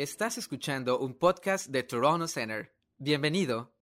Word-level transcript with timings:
Estás 0.00 0.38
escuchando 0.38 0.98
un 0.98 1.12
podcast 1.12 1.66
de 1.66 1.82
Toronto 1.82 2.26
Center. 2.26 2.74
Bienvenido. 2.96 3.74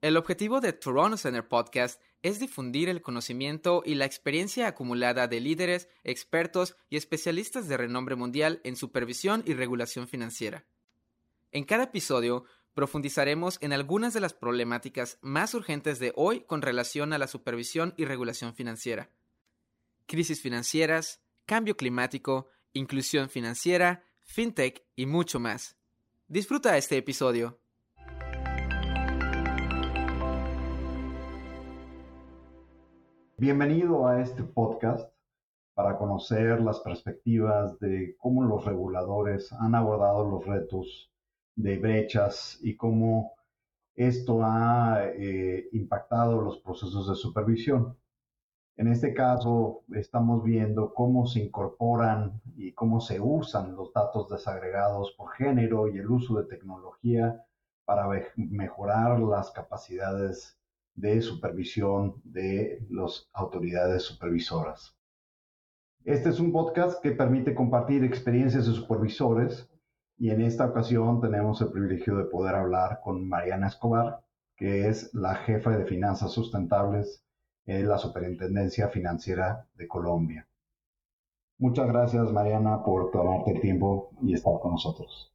El 0.00 0.16
objetivo 0.16 0.62
de 0.62 0.72
Toronto 0.72 1.18
Center 1.18 1.46
Podcast 1.46 2.00
es 2.22 2.38
difundir 2.38 2.88
el 2.88 3.02
conocimiento 3.02 3.82
y 3.84 3.94
la 3.94 4.06
experiencia 4.06 4.68
acumulada 4.68 5.28
de 5.28 5.38
líderes, 5.38 5.90
expertos 6.02 6.76
y 6.88 6.96
especialistas 6.96 7.68
de 7.68 7.76
renombre 7.76 8.16
mundial 8.16 8.62
en 8.64 8.74
supervisión 8.74 9.42
y 9.44 9.52
regulación 9.52 10.08
financiera. 10.08 10.64
En 11.52 11.64
cada 11.64 11.84
episodio 11.84 12.46
profundizaremos 12.72 13.58
en 13.60 13.74
algunas 13.74 14.14
de 14.14 14.20
las 14.20 14.32
problemáticas 14.32 15.18
más 15.20 15.52
urgentes 15.52 15.98
de 15.98 16.14
hoy 16.16 16.40
con 16.40 16.62
relación 16.62 17.12
a 17.12 17.18
la 17.18 17.26
supervisión 17.26 17.92
y 17.98 18.06
regulación 18.06 18.54
financiera. 18.54 19.10
Crisis 20.06 20.40
financieras, 20.40 21.20
cambio 21.44 21.76
climático, 21.76 22.48
inclusión 22.72 23.28
financiera, 23.28 24.05
fintech 24.26 24.84
y 24.94 25.06
mucho 25.06 25.40
más. 25.40 25.76
Disfruta 26.28 26.76
este 26.76 26.98
episodio. 26.98 27.58
Bienvenido 33.38 34.06
a 34.06 34.20
este 34.20 34.42
podcast 34.42 35.10
para 35.74 35.96
conocer 35.98 36.60
las 36.60 36.80
perspectivas 36.80 37.78
de 37.78 38.16
cómo 38.18 38.42
los 38.42 38.64
reguladores 38.64 39.52
han 39.52 39.74
abordado 39.74 40.28
los 40.28 40.44
retos 40.46 41.10
de 41.54 41.78
brechas 41.78 42.58
y 42.62 42.76
cómo 42.76 43.34
esto 43.94 44.40
ha 44.42 45.04
eh, 45.04 45.68
impactado 45.72 46.40
los 46.40 46.58
procesos 46.58 47.08
de 47.08 47.14
supervisión. 47.14 47.96
En 48.78 48.88
este 48.88 49.14
caso, 49.14 49.84
estamos 49.94 50.44
viendo 50.44 50.92
cómo 50.92 51.26
se 51.26 51.40
incorporan 51.40 52.42
y 52.56 52.72
cómo 52.72 53.00
se 53.00 53.18
usan 53.18 53.74
los 53.74 53.90
datos 53.94 54.28
desagregados 54.28 55.12
por 55.12 55.32
género 55.32 55.88
y 55.88 55.96
el 55.96 56.10
uso 56.10 56.38
de 56.38 56.44
tecnología 56.44 57.42
para 57.86 58.06
mejorar 58.36 59.18
las 59.20 59.50
capacidades 59.50 60.58
de 60.94 61.22
supervisión 61.22 62.20
de 62.24 62.86
las 62.90 63.30
autoridades 63.32 64.02
supervisoras. 64.02 64.94
Este 66.04 66.28
es 66.28 66.38
un 66.38 66.52
podcast 66.52 67.02
que 67.02 67.12
permite 67.12 67.54
compartir 67.54 68.04
experiencias 68.04 68.66
de 68.66 68.74
supervisores 68.74 69.70
y 70.18 70.28
en 70.30 70.42
esta 70.42 70.66
ocasión 70.66 71.22
tenemos 71.22 71.62
el 71.62 71.72
privilegio 71.72 72.16
de 72.16 72.24
poder 72.24 72.54
hablar 72.54 73.00
con 73.02 73.26
Mariana 73.26 73.68
Escobar, 73.68 74.20
que 74.54 74.88
es 74.88 75.14
la 75.14 75.34
jefa 75.34 75.70
de 75.70 75.86
finanzas 75.86 76.32
sustentables 76.32 77.25
en 77.66 77.88
la 77.88 77.98
Superintendencia 77.98 78.88
Financiera 78.88 79.66
de 79.74 79.88
Colombia. 79.88 80.46
Muchas 81.58 81.88
gracias, 81.88 82.32
Mariana, 82.32 82.82
por 82.84 83.10
tomarte 83.10 83.52
el 83.52 83.60
tiempo 83.60 84.10
y 84.22 84.34
estar 84.34 84.54
con 84.60 84.72
nosotros. 84.72 85.32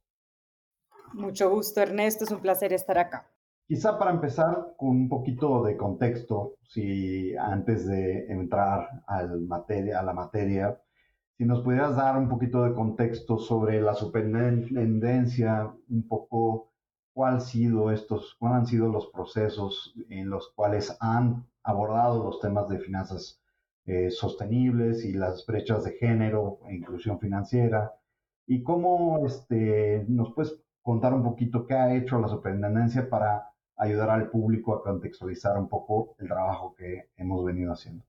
Mucho 1.14 1.50
gusto, 1.50 1.80
Ernesto. 1.80 2.24
Es 2.24 2.30
un 2.30 2.40
placer 2.40 2.72
estar 2.72 2.96
acá. 2.96 3.28
Quizá 3.66 3.98
para 3.98 4.10
empezar 4.10 4.74
con 4.76 4.90
un 4.90 5.08
poquito 5.08 5.62
de 5.62 5.76
contexto, 5.76 6.56
si 6.68 7.34
antes 7.36 7.86
de 7.86 8.26
entrar 8.26 9.02
al 9.06 9.40
materia, 9.42 10.00
a 10.00 10.02
la 10.02 10.12
materia, 10.12 10.80
si 11.36 11.44
nos 11.44 11.62
pudieras 11.62 11.96
dar 11.96 12.16
un 12.16 12.28
poquito 12.28 12.62
de 12.64 12.74
contexto 12.74 13.38
sobre 13.38 13.80
la 13.80 13.94
superintendencia, 13.94 15.72
un 15.88 16.06
poco 16.06 16.72
cuál, 17.12 17.40
sido 17.40 17.90
estos, 17.90 18.36
cuál 18.38 18.54
han 18.54 18.66
sido 18.66 18.88
los 18.88 19.08
procesos 19.08 19.94
en 20.08 20.28
los 20.30 20.52
cuales 20.54 20.96
han 21.00 21.46
abordado 21.62 22.24
los 22.24 22.40
temas 22.40 22.68
de 22.68 22.78
finanzas 22.78 23.40
eh, 23.86 24.10
sostenibles 24.10 25.04
y 25.04 25.12
las 25.12 25.44
brechas 25.46 25.84
de 25.84 25.92
género 25.92 26.60
e 26.68 26.74
inclusión 26.74 27.18
financiera. 27.18 27.92
Y 28.46 28.62
cómo 28.62 29.26
este, 29.26 30.04
nos 30.08 30.32
puedes 30.34 30.56
contar 30.82 31.14
un 31.14 31.22
poquito 31.22 31.66
qué 31.66 31.74
ha 31.74 31.94
hecho 31.94 32.18
la 32.20 32.28
superintendencia 32.28 33.08
para 33.08 33.50
ayudar 33.76 34.10
al 34.10 34.30
público 34.30 34.74
a 34.74 34.82
contextualizar 34.82 35.58
un 35.58 35.68
poco 35.68 36.14
el 36.18 36.28
trabajo 36.28 36.74
que 36.74 37.08
hemos 37.16 37.44
venido 37.44 37.72
haciendo. 37.72 38.04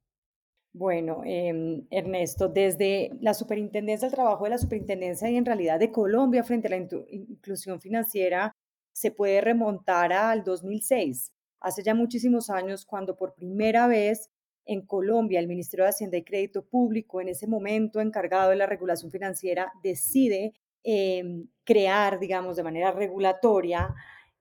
Bueno, 0.76 1.22
em, 1.24 1.86
Ernesto, 1.92 2.50
desde 2.50 3.12
la 3.22 3.36
superintendencia, 3.36 4.08
el 4.08 4.14
trabajo 4.14 4.44
de 4.44 4.52
la 4.52 4.58
superintendencia 4.58 5.30
y 5.30 5.38
en 5.38 5.46
realidad 5.46 5.80
de 5.80 5.92
Colombia 5.92 6.44
frente 6.44 6.68
a 6.68 6.72
la 6.72 6.78
inclusión 6.78 7.80
financiera 7.80 8.52
se 8.92 9.12
puede 9.12 9.40
remontar 9.42 10.12
al 10.14 10.44
2006 10.44 11.32
hace 11.64 11.82
ya 11.82 11.96
muchísimos 11.96 12.50
años 12.50 12.86
cuando 12.86 13.16
por 13.16 13.34
primera 13.34 13.88
vez 13.88 14.30
en 14.66 14.86
Colombia 14.86 15.40
el 15.40 15.48
Ministerio 15.48 15.86
de 15.86 15.90
Hacienda 15.90 16.18
y 16.18 16.24
Crédito 16.24 16.64
Público, 16.66 17.22
en 17.22 17.30
ese 17.30 17.48
momento 17.48 18.00
encargado 18.00 18.52
de 18.52 18.58
la 18.58 18.66
regulación 18.66 19.12
financiera, 19.12 19.72
decide 19.82 20.54
em, 20.84 21.48
crear, 21.64 22.20
digamos, 22.20 22.58
de 22.58 22.64
manera 22.64 22.92
regulatoria 22.92 23.94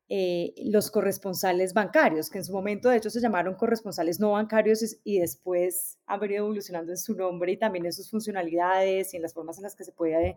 eh, 0.09 0.53
los 0.65 0.91
corresponsales 0.91 1.73
bancarios, 1.73 2.29
que 2.29 2.39
en 2.39 2.45
su 2.45 2.53
momento 2.53 2.91
de 2.91 2.99
hecho 2.99 3.09
se 3.09 3.21
llamaron 3.21 3.55
corresponsales 3.55 4.21
no 4.21 4.33
bancarios 4.33 4.99
y, 5.05 5.21
después 5.21 5.99
han 6.07 6.21
venido 6.21 6.45
evolucionando 6.45 6.93
en 6.93 6.99
su 6.99 7.15
nombre 7.15 7.53
y 7.53 7.57
también 7.57 7.87
en 7.87 7.93
sus 7.93 8.11
funcionalidades 8.11 9.15
y 9.15 9.17
en 9.17 9.23
las 9.23 9.33
formas 9.33 9.57
en 9.59 9.63
las 9.63 9.75
que 9.77 9.85
se 9.85 9.93
puede, 9.93 10.37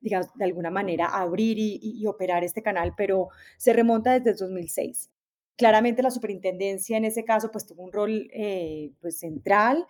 digamos, 0.00 0.28
de 0.34 0.44
alguna 0.44 0.70
manera 0.70 1.06
abrir 1.06 1.58
y, 1.58 1.80
y 1.82 2.06
operar 2.06 2.44
este 2.44 2.62
canal, 2.62 2.94
pero 2.96 3.28
se 3.58 3.72
remonta 3.72 4.12
desde 4.12 4.30
el 4.30 4.36
2006. 4.36 5.10
Claramente 5.60 6.02
la 6.02 6.10
superintendencia 6.10 6.96
en 6.96 7.04
ese 7.04 7.22
caso 7.22 7.50
pues 7.50 7.66
tuvo 7.66 7.82
un 7.82 7.92
rol 7.92 8.30
eh, 8.32 8.92
pues 8.98 9.18
central, 9.18 9.86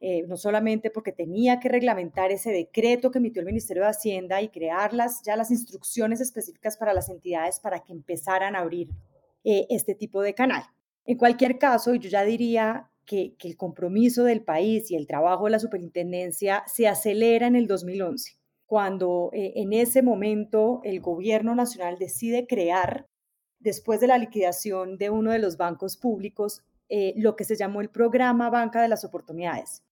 eh, 0.00 0.24
no 0.26 0.36
solamente 0.36 0.90
porque 0.90 1.12
tenía 1.12 1.60
que 1.60 1.68
reglamentar 1.68 2.32
ese 2.32 2.50
decreto 2.50 3.12
que 3.12 3.18
emitió 3.18 3.38
el 3.38 3.46
Ministerio 3.46 3.84
de 3.84 3.90
Hacienda 3.90 4.42
y 4.42 4.48
crear 4.48 4.92
las, 4.92 5.22
ya 5.22 5.36
las 5.36 5.52
instrucciones 5.52 6.20
específicas 6.20 6.76
para 6.76 6.92
las 6.92 7.08
entidades 7.08 7.60
para 7.60 7.84
que 7.84 7.92
empezaran 7.92 8.56
a 8.56 8.58
abrir 8.58 8.88
eh, 9.44 9.64
este 9.70 9.94
tipo 9.94 10.22
de 10.22 10.34
canal. 10.34 10.64
En 11.04 11.16
cualquier 11.16 11.56
caso, 11.56 11.94
yo 11.94 12.10
ya 12.10 12.24
diría 12.24 12.90
que, 13.06 13.36
que 13.38 13.46
el 13.46 13.56
compromiso 13.56 14.24
del 14.24 14.42
país 14.42 14.90
y 14.90 14.96
el 14.96 15.06
trabajo 15.06 15.44
de 15.44 15.52
la 15.52 15.60
superintendencia 15.60 16.64
se 16.66 16.88
acelera 16.88 17.46
en 17.46 17.54
el 17.54 17.68
2011, 17.68 18.40
cuando 18.66 19.30
en 19.32 19.72
ese 19.72 20.02
momento 20.02 20.80
el 20.82 20.98
gobierno 20.98 21.54
nacional 21.54 21.96
decide 21.96 22.48
crear 22.48 23.06
después 23.62 24.00
de 24.00 24.08
la 24.08 24.18
liquidación 24.18 24.98
de 24.98 25.10
uno 25.10 25.30
de 25.32 25.38
los 25.38 25.56
bancos 25.56 25.96
públicos, 25.96 26.62
eh, 26.88 27.14
lo 27.16 27.36
que 27.36 27.44
se 27.44 27.56
llamó 27.56 27.80
el 27.80 27.88
programa 27.88 28.50
Banca 28.50 28.82
de 28.82 28.88
las 28.88 29.04
Oportunidades. 29.04 29.82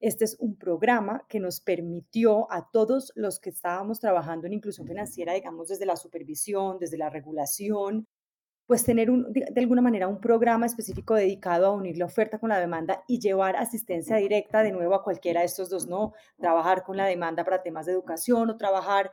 Este 0.00 0.24
es 0.24 0.36
un 0.40 0.56
programa 0.56 1.26
que 1.28 1.40
nos 1.40 1.60
permitió 1.60 2.50
a 2.50 2.70
todos 2.70 3.12
los 3.14 3.38
que 3.38 3.50
estábamos 3.50 4.00
trabajando 4.00 4.46
en 4.46 4.54
inclusión 4.54 4.86
financiera, 4.86 5.34
digamos, 5.34 5.68
desde 5.68 5.84
la 5.84 5.96
supervisión, 5.96 6.78
desde 6.78 6.96
la 6.96 7.10
regulación, 7.10 8.06
pues 8.66 8.84
tener 8.84 9.10
un, 9.10 9.30
de, 9.32 9.52
alguna 9.60 9.82
manera 9.82 10.08
un 10.08 10.20
programa 10.20 10.64
específico 10.64 11.14
dedicado 11.14 11.66
a 11.66 11.72
unir 11.72 11.98
la 11.98 12.06
oferta 12.06 12.38
con 12.38 12.48
la 12.48 12.60
demanda 12.60 13.04
y 13.08 13.18
llevar 13.18 13.56
asistencia 13.56 14.16
directa 14.16 14.62
de 14.62 14.72
nuevo 14.72 14.94
a 14.94 15.02
cualquiera 15.02 15.40
de 15.40 15.46
estos 15.46 15.68
dos, 15.68 15.86
¿no? 15.86 16.14
Trabajar 16.38 16.84
con 16.84 16.96
la 16.96 17.04
demanda 17.04 17.44
para 17.44 17.62
temas 17.62 17.86
de 17.86 17.92
educación 17.92 18.48
o 18.48 18.56
trabajar 18.56 19.10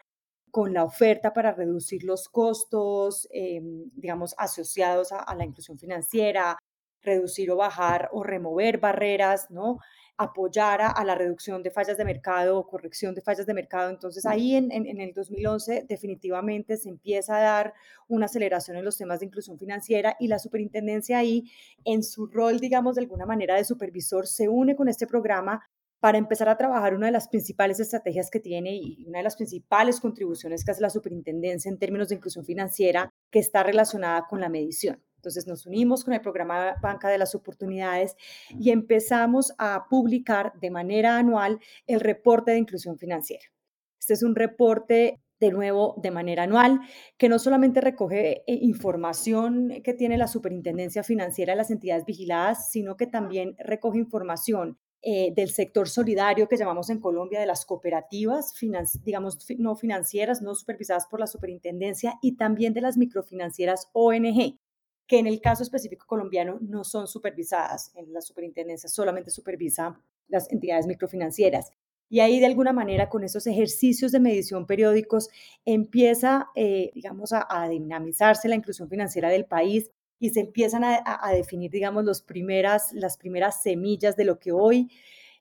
con 0.51 0.73
la 0.73 0.83
oferta 0.83 1.33
para 1.33 1.51
reducir 1.51 2.03
los 2.03 2.29
costos, 2.29 3.27
em, 3.31 3.89
digamos, 3.95 4.33
asociados 4.37 5.11
a, 5.11 5.35
la 5.35 5.45
inclusión 5.45 5.77
financiera, 5.77 6.57
reducir 7.01 7.51
o 7.51 7.57
bajar 7.57 8.09
o 8.11 8.23
remover 8.23 8.79
barreras, 8.79 9.49
¿no? 9.49 9.79
apoyar 10.17 10.81
a, 10.81 11.03
la 11.05 11.13
reducción 11.13 11.61
de 11.61 11.69
fallas 11.69 11.95
de 11.97 12.03
mercado 12.03 12.57
o 12.57 12.67
corrección 12.67 13.13
de 13.13 13.21
fallas 13.21 13.45
de 13.45 13.53
mercado. 13.53 13.91
Entonces 13.91 14.25
ahí 14.25 14.55
en, 14.55 14.71
en, 14.71 14.99
el 14.99 15.13
2011 15.13 15.85
definitivamente 15.87 16.75
se 16.77 16.89
empieza 16.89 17.37
a 17.37 17.41
dar 17.41 17.73
una 18.07 18.25
aceleración 18.25 18.77
en 18.77 18.85
los 18.85 18.97
temas 18.97 19.19
de 19.19 19.27
inclusión 19.27 19.59
financiera 19.59 20.17
y 20.19 20.27
la 20.27 20.39
superintendencia 20.39 21.19
ahí 21.19 21.43
en 21.85 22.03
su 22.03 22.25
rol, 22.25 22.59
digamos, 22.59 22.95
de 22.95 23.01
alguna 23.01 23.27
manera 23.27 23.55
de 23.55 23.63
supervisor, 23.63 24.25
se 24.25 24.49
une 24.49 24.75
con 24.75 24.89
este 24.89 25.05
programa 25.05 25.61
para 25.99 26.17
empezar 26.17 26.49
a 26.49 26.57
trabajar 26.57 26.93
una 26.93 27.07
de 27.07 27.11
las 27.11 27.27
principales 27.27 27.79
estrategias 27.79 28.29
que 28.29 28.39
tiene 28.39 28.75
y 28.75 29.05
una 29.07 29.19
de 29.19 29.23
las 29.23 29.35
principales 29.35 29.99
contribuciones 29.99 30.63
que 30.63 30.71
hace 30.71 30.81
la 30.81 30.89
superintendencia 30.89 31.69
en 31.69 31.79
términos 31.79 32.09
de 32.09 32.15
inclusión 32.15 32.45
financiera, 32.45 33.11
que 33.31 33.39
está 33.39 33.63
relacionada 33.63 34.25
con 34.29 34.39
la 34.39 34.49
medición. 34.49 35.01
Entonces 35.17 35.47
nos 35.47 35.65
unimos 35.65 36.03
con 36.03 36.13
el 36.13 36.21
programa 36.21 36.75
Banca 36.81 37.09
de 37.09 37.17
las 37.17 37.33
Oportunidades 37.35 38.15
y 38.49 38.69
empezamos 38.69 39.53
a 39.57 39.85
publicar 39.89 40.53
de 40.61 40.69
manera 40.69 41.17
anual 41.17 41.59
el 41.87 41.99
reporte 41.99 42.51
de 42.51 42.59
inclusión 42.59 42.97
financiera. 42.97 43.43
Este 43.99 44.13
es 44.13 44.23
un 44.23 44.35
reporte 44.35 45.19
de 45.39 45.51
nuevo 45.51 45.95
de 46.01 46.11
manera 46.11 46.43
anual, 46.43 46.81
que 47.17 47.29
no 47.29 47.39
solamente 47.39 47.81
recoge 47.81 48.43
eh, 48.47 48.57
información 48.61 49.81
que 49.83 49.93
tiene 49.93 50.17
la 50.17 50.27
superintendencia 50.27 51.03
financiera 51.03 51.53
de 51.53 51.57
las 51.57 51.71
entidades 51.71 52.05
vigiladas, 52.05 52.71
sino 52.71 52.97
que 52.97 53.05
también 53.05 53.55
recoge 53.59 53.99
información 53.99 54.79
eh, 55.01 55.31
del 55.35 55.49
sector 55.49 55.87
solidario 55.87 56.47
que 56.47 56.57
llamamos 56.57 56.89
en 56.89 56.99
Colombia 56.99 57.39
de 57.39 57.45
las 57.45 57.65
cooperativas, 57.65 58.53
digamos, 59.03 59.45
no 59.57 59.75
financieras, 59.75 60.41
no 60.41 60.55
supervisadas 60.55 61.05
por 61.07 61.19
la 61.19 61.27
superintendencia, 61.27 62.15
y 62.21 62.35
también 62.35 62.73
de 62.73 62.81
las 62.81 62.97
microfinancieras 62.97 63.89
ONG, 63.93 64.57
que 65.07 65.19
en 65.19 65.27
el 65.27 65.39
caso 65.39 65.63
específico 65.63 66.05
colombiano 66.07 66.57
no 66.61 66.83
son 66.83 67.07
supervisadas. 67.07 67.91
En 67.95 68.11
la 68.11 68.21
superintendencia 68.21 68.89
solamente 68.89 69.31
supervisa 69.31 70.01
las 70.27 70.51
entidades 70.51 70.87
microfinancieras. 70.87 71.71
Y 72.09 72.21
ahí 72.21 72.39
de 72.39 72.45
alguna 72.45 72.71
manera 72.71 73.09
con 73.09 73.23
esos 73.23 73.47
ejercicios 73.47 74.11
de 74.11 74.19
medición 74.19 74.65
periódicos 74.65 75.29
empieza, 75.65 76.49
eh, 76.55 76.91
digamos, 76.93 77.33
a, 77.33 77.67
dinamizarse 77.69 78.47
la 78.47 78.55
inclusión 78.55 78.89
financiera 78.89 79.29
del 79.29 79.45
país 79.45 79.91
y 80.19 80.31
se 80.31 80.41
empiezan 80.41 80.83
a, 80.83 81.31
definir, 81.33 81.71
digamos, 81.71 82.03
los 82.03 82.21
primeras, 82.21 82.91
las 82.93 83.17
primeras 83.17 83.61
semillas 83.61 84.15
de 84.15 84.25
lo 84.25 84.39
que 84.39 84.51
hoy, 84.51 84.89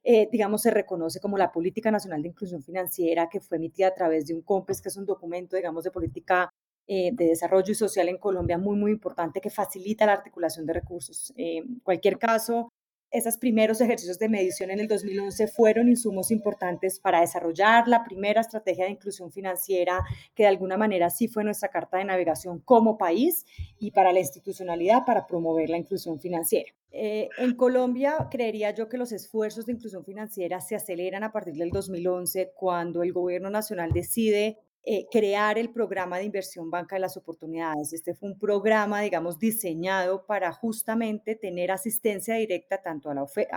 eh, 0.04 0.28
digamos, 0.30 0.62
se 0.62 0.70
reconoce 0.70 1.20
como 1.20 1.38
la 1.38 1.50
Política 1.52 1.90
Nacional 1.90 2.22
de 2.22 2.28
Inclusión 2.28 2.62
Financiera, 2.62 3.28
que 3.28 3.40
fue 3.40 3.56
emitida 3.56 3.88
a 3.88 3.94
través 3.94 4.26
de 4.26 4.34
un 4.34 4.42
COMPES, 4.42 4.82
que 4.82 4.88
es 4.88 4.96
un 4.96 5.06
documento, 5.06 5.56
digamos, 5.56 5.84
de 5.84 5.90
política 5.90 6.50
eh, 6.86 7.10
de 7.12 7.26
desarrollo 7.26 7.72
y 7.72 7.74
social 7.74 8.08
en 8.08 8.18
Colombia 8.18 8.58
muy, 8.58 8.76
muy 8.76 8.92
importante 8.92 9.40
que 9.40 9.50
facilita 9.50 10.06
la 10.06 10.12
articulación 10.12 10.66
de 10.66 10.74
recursos. 10.74 11.32
en 11.36 11.80
cualquier 11.80 12.18
caso, 12.18 12.70
esos 13.10 13.38
primeros 13.38 13.80
ejercicios 13.80 14.18
de 14.18 14.28
medición 14.28 14.70
en 14.70 14.80
el 14.80 14.88
2011 14.88 15.46
fueron 15.48 15.88
insumos 15.88 16.30
importantes 16.30 16.98
para 17.00 17.20
desarrollar 17.20 17.88
la 17.88 18.04
primera 18.04 18.40
estrategia 18.40 18.84
de 18.84 18.92
inclusión 18.92 19.30
financiera, 19.30 20.04
que 20.34 20.42
de 20.44 20.48
alguna 20.48 20.76
manera 20.76 21.10
sí 21.10 21.28
fue 21.28 21.44
nuestra 21.44 21.68
carta 21.68 21.98
de 21.98 22.04
navegación 22.04 22.60
como 22.60 22.98
país 22.98 23.46
y 23.78 23.90
para 23.90 24.12
la 24.12 24.20
institucionalidad 24.20 25.04
para 25.06 25.26
promover 25.26 25.70
la 25.70 25.78
inclusión 25.78 26.20
financiera. 26.20 26.72
Eh, 26.92 27.28
en 27.38 27.54
Colombia, 27.56 28.28
creería 28.30 28.70
yo 28.74 28.88
que 28.88 28.96
los 28.96 29.12
esfuerzos 29.12 29.66
de 29.66 29.72
inclusión 29.72 30.04
financiera 30.04 30.60
se 30.60 30.76
aceleran 30.76 31.24
a 31.24 31.32
partir 31.32 31.54
del 31.54 31.70
2011 31.70 32.52
cuando 32.54 33.02
el 33.02 33.12
gobierno 33.12 33.50
nacional 33.50 33.92
decide 33.92 34.58
eh, 34.88 35.08
crear 35.10 35.58
el 35.58 35.70
programa 35.70 36.16
de 36.18 36.24
inversión 36.26 36.70
Banca 36.70 36.94
de 36.94 37.00
las 37.00 37.16
Oportunidades. 37.16 37.92
Este 37.92 38.14
fue 38.14 38.28
un 38.28 38.38
programa, 38.38 39.00
digamos, 39.00 39.36
diseñado 39.40 40.24
para 40.26 40.52
justamente 40.52 41.34
tener 41.34 41.72
asistencia 41.72 42.36
directa 42.36 42.80
tanto 42.80 43.10
a 43.10 43.14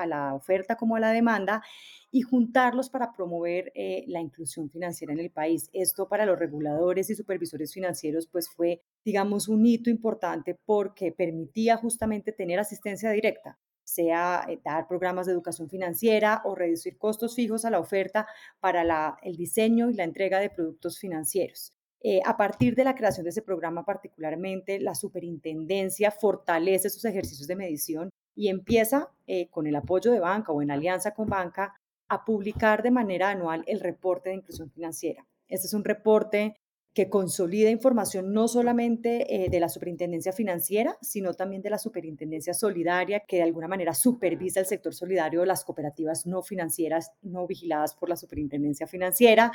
la, 0.08 0.34
oferta 0.34 0.76
como 0.76 0.96
a 0.96 1.00
la 1.00 1.12
demanda 1.12 1.62
y 2.10 2.24
juntarlos 2.24 2.90
para 2.90 3.14
promover 3.14 3.72
eh, 3.76 4.06
la 4.08 4.22
inclusión 4.22 4.72
financiera 4.72 5.14
en 5.14 5.20
el 5.20 5.30
país. 5.30 5.70
Esto 5.72 6.10
para 6.10 6.26
los 6.26 6.40
reguladores 6.40 7.12
y 7.12 7.16
supervisores 7.16 7.72
financieros 7.76 8.26
pues 8.26 8.50
fue, 8.50 8.82
digamos, 9.06 9.48
un 9.48 9.64
hito 9.68 9.92
importante 9.92 10.58
porque 10.66 11.12
permitía 11.12 11.78
justamente 11.78 12.32
tener 12.32 12.60
asistencia 12.60 13.12
directa 13.12 13.60
sea 14.00 14.46
eh, 14.48 14.60
dar 14.64 14.88
programas 14.88 15.26
de 15.26 15.34
educación 15.34 15.70
financiera 15.70 16.42
o 16.46 16.56
reducir 16.56 16.98
costos 16.98 17.36
fijos 17.36 17.66
a 17.66 17.70
la 17.70 17.80
oferta 17.80 18.28
para 18.62 19.18
el 19.22 19.36
diseño 19.36 19.90
y 19.90 19.94
la 19.94 20.06
entrega 20.06 20.40
de 20.40 20.50
productos 20.50 21.00
financieros. 21.00 21.74
Eh, 22.02 22.22
a 22.26 22.38
partir 22.38 22.76
de 22.76 22.86
la 22.86 22.96
creación 22.96 23.26
de 23.26 23.32
ese 23.32 23.42
programa 23.42 23.84
particularmente, 23.84 24.80
la 24.80 24.96
superintendencia 24.96 26.12
fortalece 26.12 26.90
sus 26.90 27.04
ejercicios 27.04 27.48
de 27.48 27.58
medición 27.58 28.10
y 28.36 28.48
empieza 28.48 29.10
eh, 29.28 29.50
con 29.50 29.68
el 29.68 29.76
apoyo 29.76 30.14
de 30.14 30.22
banca 30.22 30.54
o 30.54 30.62
en 30.62 30.72
alianza 30.72 31.14
con 31.14 31.28
banca 31.28 31.76
a 32.08 32.24
publicar 32.24 32.84
de 32.84 32.92
manera 32.92 33.30
anual 33.30 33.66
el 33.68 33.82
reporte 33.82 34.30
de 34.30 34.36
inclusión 34.36 34.72
financiera. 34.72 35.26
Este 35.50 35.68
es 35.68 35.74
un 35.74 35.84
reporte 35.84 36.56
que 37.00 37.10
consolida 37.10 37.70
información 37.70 38.34
no 38.34 38.50
solamente 38.50 39.34
eh, 39.34 39.50
de 39.50 39.62
la 39.62 39.70
superintendencia 39.70 40.34
financiera, 40.34 40.98
sino 41.00 41.34
también 41.34 41.62
de 41.62 41.70
la 41.70 41.78
superintendencia 41.78 42.54
solidaria, 42.54 43.22
que 43.22 43.38
de 43.38 43.44
alguna 43.44 43.70
manera 43.70 43.94
supervisa 43.94 44.60
el 44.60 44.66
sector 44.66 44.94
solidario 44.94 45.40
de 45.40 45.46
las 45.46 45.64
cooperativas 45.64 46.26
no 46.26 46.42
financieras, 46.42 47.14
no 47.22 47.48
vigiladas 47.48 47.96
por 47.96 48.10
la 48.10 48.18
superintendencia 48.18 48.86
financiera, 48.86 49.54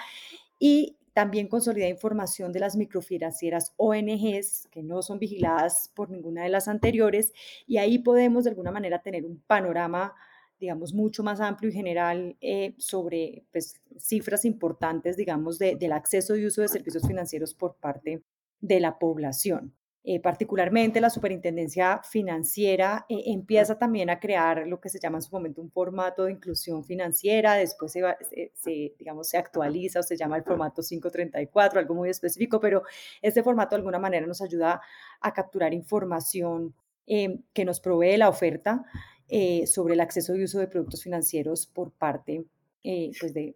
y 0.58 0.96
también 1.12 1.48
consolida 1.48 1.86
información 1.86 2.50
de 2.50 2.60
las 2.60 2.76
microfinancieras 2.76 3.74
ONGs, 3.76 4.68
que 4.70 4.82
no 4.82 5.02
son 5.02 5.18
vigiladas 5.18 5.92
por 5.94 6.08
ninguna 6.08 6.44
de 6.44 6.48
las 6.48 6.66
anteriores, 6.66 7.34
y 7.66 7.76
ahí 7.76 7.98
podemos 7.98 8.44
de 8.44 8.50
alguna 8.52 8.70
manera 8.70 9.02
tener 9.02 9.26
un 9.26 9.38
panorama 9.46 10.14
digamos, 10.64 10.94
mucho 10.94 11.22
más 11.22 11.40
amplio 11.40 11.70
y 11.70 11.74
general 11.74 12.38
eh, 12.40 12.74
sobre 12.78 13.44
pues, 13.52 13.74
cifras 13.98 14.46
importantes, 14.46 15.14
digamos, 15.14 15.58
del 15.58 15.92
acceso 15.92 16.36
y 16.36 16.46
uso 16.46 16.62
de 16.62 16.68
servicios 16.68 17.06
financieros 17.06 17.52
por 17.54 17.76
parte 17.76 18.22
de 18.60 18.80
la 18.80 18.98
población. 18.98 19.74
Eh, 20.04 20.20
particularmente 20.20 21.02
la 21.02 21.10
superintendencia 21.10 22.00
financiera 22.02 23.04
eh, 23.10 23.24
empieza 23.26 23.78
también 23.78 24.08
a 24.08 24.20
crear 24.20 24.66
lo 24.66 24.80
que 24.80 24.88
se 24.88 24.98
llama 24.98 25.18
en 25.18 25.22
su 25.22 25.32
momento 25.32 25.60
un 25.60 25.70
formato 25.70 26.24
de 26.24 26.32
inclusión 26.32 26.82
financiera, 26.82 27.54
después 27.54 27.92
se, 27.92 28.02
se, 28.54 28.94
digamos, 28.98 29.28
se 29.28 29.36
actualiza 29.36 30.00
o 30.00 30.02
se 30.02 30.16
llama 30.16 30.38
el 30.38 30.44
formato 30.44 30.80
534, 30.80 31.78
algo 31.78 31.94
muy 31.94 32.08
específico, 32.08 32.58
pero 32.58 32.84
este 33.20 33.42
formato 33.42 33.76
de 33.76 33.80
alguna 33.80 33.98
manera 33.98 34.26
nos 34.26 34.40
ayuda 34.40 34.80
a 35.20 35.32
capturar 35.34 35.74
información 35.74 36.74
que 37.06 37.64
nos 37.66 37.80
provee 37.80 38.16
la 38.16 38.30
oferta 38.30 38.86
eh, 39.28 39.66
sobre 39.66 39.94
el 39.94 40.00
acceso 40.00 40.34
y 40.34 40.44
uso 40.44 40.58
de 40.58 40.68
productos 40.68 41.02
financieros 41.02 41.66
por 41.66 41.90
parte 41.92 42.44
eh, 42.86 43.10
pues 43.18 43.32
de, 43.32 43.54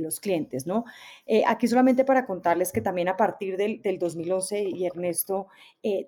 los 0.00 0.20
clientes. 0.20 0.66
¿no? 0.66 0.86
Eh, 1.26 1.42
aquí 1.46 1.68
solamente 1.68 2.06
para 2.06 2.24
contarles 2.24 2.72
que 2.72 2.80
también 2.80 3.08
a 3.08 3.18
partir 3.18 3.58
del, 3.58 3.82
2011 3.98 4.62
y 4.62 4.86
Ernesto, 4.86 5.48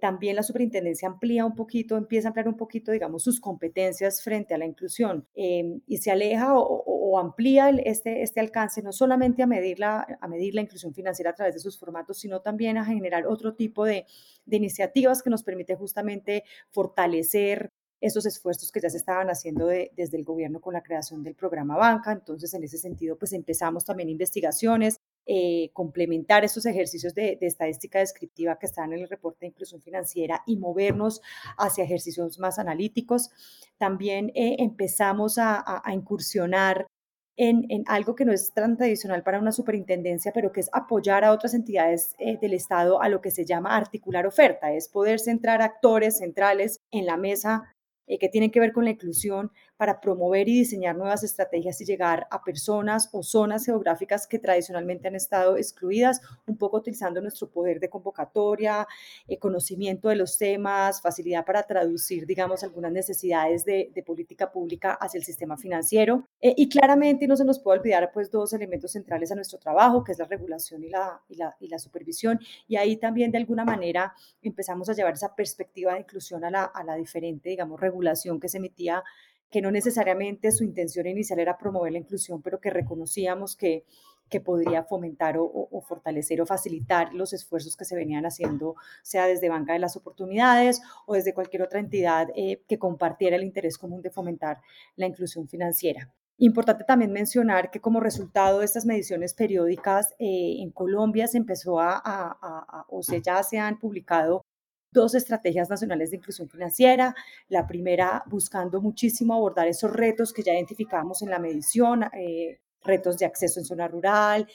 también 0.00 0.37
la 0.37 0.43
superintendencia 0.43 1.09
amplía 1.09 1.44
un 1.44 1.55
poquito, 1.55 1.99
empieza 1.99 2.29
a 2.29 2.31
ampliar 2.31 2.49
un 2.49 2.56
poquito, 2.56 2.91
digamos, 2.91 3.23
sus 3.23 3.38
competencias 3.38 4.23
frente 4.23 4.55
a 4.55 4.59
la 4.59 4.64
inclusión 4.64 5.26
y 5.35 5.99
se 5.99 6.11
aleja 6.11 6.55
o, 6.56 7.19
amplía 7.19 7.69
este, 7.69 8.23
este 8.23 8.41
alcance 8.41 8.81
no 8.81 8.91
solamente 8.91 9.43
a 9.43 9.47
medir, 9.47 9.79
la, 9.79 10.06
a 10.19 10.29
medir 10.29 10.55
la 10.55 10.62
inclusión 10.62 10.94
financiera 10.94 11.32
a 11.32 11.35
través 11.35 11.53
de 11.53 11.61
sus 11.61 11.79
formatos, 11.79 12.19
sino 12.19 12.41
también 12.41 12.79
a 12.79 12.87
generar 12.87 13.26
otro 13.26 13.55
tipo 13.55 13.85
de, 13.85 14.06
de 14.47 14.56
iniciativas 14.56 15.23
que 15.23 15.29
nos 15.29 15.43
permite 15.43 15.76
justamente 15.76 16.44
fortalecer 16.70 17.70
esos 18.03 18.27
esfuerzos 18.27 18.73
que 18.73 18.81
ya 18.81 18.91
se 18.91 18.97
estaban 18.97 19.31
haciendo 19.31 19.69
desde 19.69 20.19
el 20.19 20.25
gobierno 20.25 20.61
con 20.61 20.75
la 20.75 20.83
creación 20.83 21.23
del 21.23 21.37
programa 21.37 21.77
Banca. 21.77 22.11
Entonces, 22.11 22.53
en 22.53 22.65
ese 22.65 22.77
sentido, 22.77 23.17
pues 23.17 23.33
empezamos 23.33 23.85
también 23.85 24.09
investigaciones, 24.09 25.01
eh, 25.25 25.71
complementar 25.73 26.45
estos 26.45 26.67
ejercicios 26.67 27.15
de, 27.15 27.39
estadística 27.41 28.01
descriptiva 28.01 28.59
que 28.59 28.67
están 28.67 28.93
en 28.93 29.03
el 29.03 29.09
reporte 29.09 29.39
de 29.43 29.47
inclusión 29.49 29.81
financiera 29.83 30.43
y 30.47 30.57
movernos 30.57 31.23
hacia 31.57 31.85
ejercicios 31.85 32.41
más 32.41 32.59
analíticos. 32.59 33.31
También 33.79 34.31
eh, 34.35 34.57
empezamos 34.59 35.39
a, 35.39 35.83
incursionar 35.93 36.89
en, 37.37 37.85
algo 37.87 38.17
que 38.17 38.25
no 38.25 38.33
es 38.33 38.53
tan 38.53 38.77
tradicional 38.77 39.23
para 39.23 39.39
una 39.39 39.53
superintendencia, 39.53 40.33
pero 40.33 40.51
que 40.51 40.61
es 40.61 40.71
apoyar 40.73 41.25
a 41.25 41.33
otras 41.33 41.55
entidades 41.55 42.17
eh, 42.19 42.37
del 42.41 42.55
Estado 42.55 43.01
a 43.01 43.09
lo 43.09 43.21
que 43.21 43.31
se 43.31 43.45
llama 43.45 43.77
articular 43.77 44.27
oferta, 44.27 44.73
es 44.73 44.89
poder 44.89 45.21
centrar 45.21 45.63
actores 45.63 46.19
centrales 46.19 46.81
en 46.91 47.07
la 47.07 47.17
mesa 47.17 47.73
eh, 48.07 48.19
que 48.19 48.29
tienen 48.29 48.51
que 48.51 48.61
ver 48.61 48.73
con 48.73 48.85
la 48.85 48.91
inclusión 48.91 49.51
para 49.82 50.00
promover 50.00 50.49
y 50.49 50.61
diseñar 50.61 50.94
nuevas 50.94 51.25
estrategias 51.25 51.81
y 51.81 51.84
llegar 51.84 52.29
a 52.31 52.44
personas 52.44 53.08
o 53.10 53.24
zonas 53.24 53.67
geográficas 53.67 54.29
que 54.29 54.39
tradicionalmente 54.39 55.08
han 55.08 55.17
estado 55.17 55.56
excluidas, 55.56 56.20
un 56.46 56.56
poco 56.56 56.77
utilizando 56.77 57.20
nuestro 57.20 57.51
poder 57.51 57.81
de 57.81 57.91
convocatoria, 57.91 58.86
eh, 59.27 59.41
conocimiento 59.41 60.08
de 60.08 60.15
los 60.15 60.39
temas, 60.39 61.03
facilidad 61.03 61.44
para 61.44 61.65
traducir, 61.65 62.27
digamos, 62.27 62.62
algunas 62.62 62.93
necesidades 62.93 63.65
de, 63.65 63.91
política 64.06 64.53
pública 64.53 64.93
hacia 64.93 65.19
el 65.19 65.24
sistema 65.24 65.56
financiero. 65.56 66.29
Eh, 66.41 66.55
y 66.56 66.69
claramente 66.69 67.27
no 67.27 67.34
se 67.34 67.44
nos 67.44 67.58
puede 67.58 67.81
olvidar 67.81 68.12
pues 68.12 68.31
dos 68.31 68.53
elementos 68.53 68.93
centrales 68.93 69.32
a 69.32 69.34
nuestro 69.34 69.58
trabajo, 69.58 70.05
que 70.05 70.12
es 70.12 70.19
la 70.20 70.27
regulación 70.27 70.84
y 70.84 70.91
la, 70.91 71.20
y 71.29 71.34
la, 71.34 71.56
y 71.58 71.67
la 71.67 71.81
supervisión. 71.81 72.39
Y 72.69 72.77
ahí 72.77 72.98
también 72.98 73.32
de 73.32 73.39
alguna 73.39 73.65
manera 73.65 74.15
empezamos 74.43 74.89
a 74.89 74.93
llevar 74.93 75.15
esa 75.15 75.34
perspectiva 75.34 75.94
de 75.94 75.98
inclusión 75.98 76.44
a 76.44 76.53
la, 76.53 76.67
a 76.67 76.84
la 76.84 76.94
diferente, 76.94 77.48
digamos, 77.48 77.81
regulación 77.81 78.39
que 78.39 78.48
se 78.48 78.58
emitía 78.58 79.03
que 79.53 79.61
no 79.61 79.71
necesariamente 79.71 80.51
su 80.51 80.65
intención 80.65 81.06
inicial 81.06 81.39
era 81.39 81.59
promover 81.59 81.93
la 81.93 81.99
inclusión, 81.99 82.43
pero 82.43 82.59
que 82.59 82.71
reconocíamos 82.71 83.55
que, 83.55 83.85
que 84.31 84.41
podría 84.41 84.82
fomentar 84.82 85.37
o, 85.39 85.85
fortalecer 85.87 86.41
o 86.41 86.47
facilitar 86.47 87.13
los 87.13 87.35
esfuerzos 87.35 87.77
que 87.77 87.85
se 87.85 87.94
venían 87.94 88.25
haciendo, 88.25 88.77
sea 89.03 89.27
desde 89.27 89.51
Banca 89.51 89.75
de 89.75 89.79
las 89.79 89.94
Oportunidades 89.94 90.81
o 91.06 91.13
desde 91.13 91.35
cualquier 91.35 91.63
otra 91.63 91.81
entidad 91.81 92.29
eh, 92.35 92.63
que 92.67 92.79
compartiera 92.79 93.37
el 93.37 93.44
interés 93.44 93.77
común 93.77 94.01
de 94.01 94.11
fomentar 94.11 94.63
la 94.97 95.06
inclusión 95.06 95.47
financiera. 95.47 96.11
Importante 96.39 96.85
también 96.85 97.13
mencionar 97.13 97.71
que 97.71 97.81
como 97.81 98.01
resultado 98.01 98.61
de 98.61 98.65
estas 98.65 98.87
mediciones 98.87 99.35
periódicas 99.35 100.13
eh, 100.19 100.56
en 100.61 100.71
Colombia 100.71 101.27
se 101.27 101.37
empezó 101.37 101.79
a, 101.79 102.01
a, 102.03 102.87
o 102.89 103.03
se 103.03 103.21
ya 103.21 103.43
se 103.43 103.59
han 103.59 103.79
publicado 103.79 104.43
dos 104.93 105.15
estrategias 105.15 105.70
nacionales 105.70 106.11
de 106.11 106.19
inclusión 106.19 106.49
financiera. 106.49 107.15
La 107.49 107.67
primera, 107.67 108.22
buscando 108.27 108.81
muchísimo 108.81 109.34
abordar 109.34 109.67
esos 109.67 109.93
retos 109.93 110.32
que 110.32 110.43
ya 110.43 110.53
identificamos 110.53 111.22
en 111.22 111.31
la 111.31 111.39
medición, 111.39 112.05
eh, 112.13 112.61
retos 112.84 113.19
de 113.19 113.27
acceso 113.27 113.61
en 113.61 113.67
zona 113.67 113.89
rural, 113.89 114.46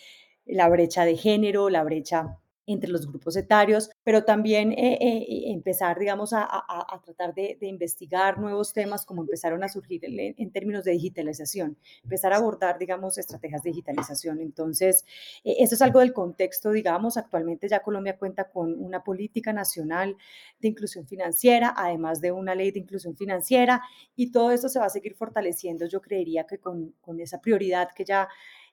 la 0.45 0.69
brecha 0.69 1.03
de 1.05 1.17
género, 1.17 1.69
la 1.69 1.83
brecha 1.83 2.37
entre 2.67 2.91
los 2.91 3.07
grupos 3.07 3.37
etarios, 3.37 3.89
pero 4.03 4.25
también 4.25 4.73
eh, 4.73 4.97
eh, 4.99 5.51
empezar, 5.51 5.97
digamos, 5.97 6.33
a, 6.33 6.47
tratar 7.03 7.33
de, 7.33 7.57
investigar 7.61 8.37
nuevos 8.39 8.73
temas 8.73 9.05
como 9.05 9.21
empezaron 9.21 9.63
a 9.63 9.69
surgir 9.69 10.01
en, 10.03 10.51
términos 10.51 10.83
de 10.83 10.91
digitalización, 10.91 11.77
empezar 12.03 12.33
a 12.33 12.37
abordar, 12.37 12.77
digamos, 12.77 13.17
estrategias 13.17 13.63
de 13.63 13.69
digitalización. 13.69 14.41
Entonces, 14.41 15.05
eh, 15.45 15.55
eso 15.59 15.75
es 15.75 15.81
algo 15.81 16.01
del 16.01 16.11
contexto, 16.11 16.71
digamos, 16.71 17.15
actualmente 17.15 17.69
ya 17.69 17.79
Colombia 17.79 18.17
cuenta 18.17 18.49
con 18.49 18.73
una 18.83 19.01
política 19.01 19.53
nacional 19.53 20.17
de 20.59 20.67
inclusión 20.67 21.07
financiera, 21.07 21.73
además 21.75 22.19
de 22.19 22.33
una 22.33 22.53
ley 22.53 22.71
de 22.71 22.79
inclusión 22.79 23.15
financiera, 23.15 23.81
y 24.15 24.31
todo 24.31 24.51
esto 24.51 24.67
se 24.67 24.79
va 24.79 24.85
a 24.87 24.89
seguir 24.89 25.15
fortaleciendo, 25.15 25.85
yo 25.85 26.01
creería 26.01 26.45
que 26.45 26.57
con, 26.57 26.93
con 26.99 27.21
esa 27.21 27.39
prioridad 27.39 27.89
que 27.95 28.03
ya 28.03 28.27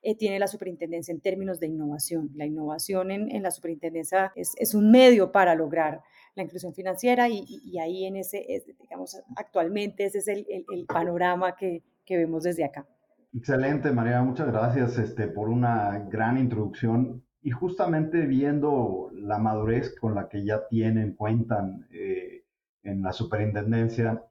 eh, 0.06 0.14
tiene 0.14 0.38
la 0.38 0.46
superintendencia 0.46 1.12
en 1.12 1.20
términos 1.20 1.58
de 1.60 1.66
innovación. 1.66 2.30
La 2.34 2.44
innovación 2.44 3.10
en, 3.10 3.42
la 3.42 3.50
superintendencia 3.50 4.32
es, 4.36 4.74
un 4.74 4.90
medio 4.90 5.32
para 5.32 5.54
lograr 5.54 6.02
la 6.34 6.42
inclusión 6.42 6.74
financiera 6.74 7.26
y, 7.30 7.78
ahí 7.78 8.04
en 8.04 8.16
ese, 8.16 8.64
digamos, 8.78 9.18
actualmente 9.34 10.04
ese 10.04 10.18
es 10.18 10.28
el, 10.28 10.44
panorama 10.86 11.56
que, 11.56 11.82
vemos 12.06 12.42
desde 12.42 12.64
acá. 12.64 12.86
Excelente, 13.34 13.90
María, 13.90 14.22
muchas 14.22 14.46
gracias 14.48 14.98
este, 14.98 15.26
por 15.26 15.48
una 15.48 16.06
gran 16.10 16.36
introducción 16.36 17.24
y 17.40 17.50
justamente 17.50 18.26
viendo 18.26 19.10
la 19.14 19.38
madurez 19.38 19.94
con 19.98 20.14
la 20.14 20.28
que 20.28 20.44
ya 20.44 20.68
tienen, 20.68 21.14
cuentan 21.14 21.86
eh, 21.90 22.44
en 22.82 23.00
la 23.00 23.12
superintendencia, 23.12 24.22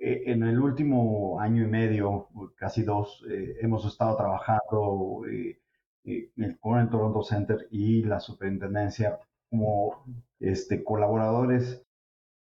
eh, 0.00 0.32
en 0.32 0.42
el 0.44 0.58
último 0.58 1.38
año 1.40 1.62
y 1.62 1.66
medio, 1.66 2.28
casi 2.56 2.82
dos, 2.82 3.22
eh, 3.30 3.58
hemos 3.60 3.84
estado 3.84 4.16
trabajando 4.16 5.22
eh, 5.30 5.60
el 6.04 6.58
Current 6.58 6.90
Toronto 6.90 7.22
Center 7.22 7.68
y 7.70 8.02
la 8.04 8.18
superintendencia 8.18 9.18
como 9.50 10.04
este, 10.38 10.82
colaboradores 10.82 11.84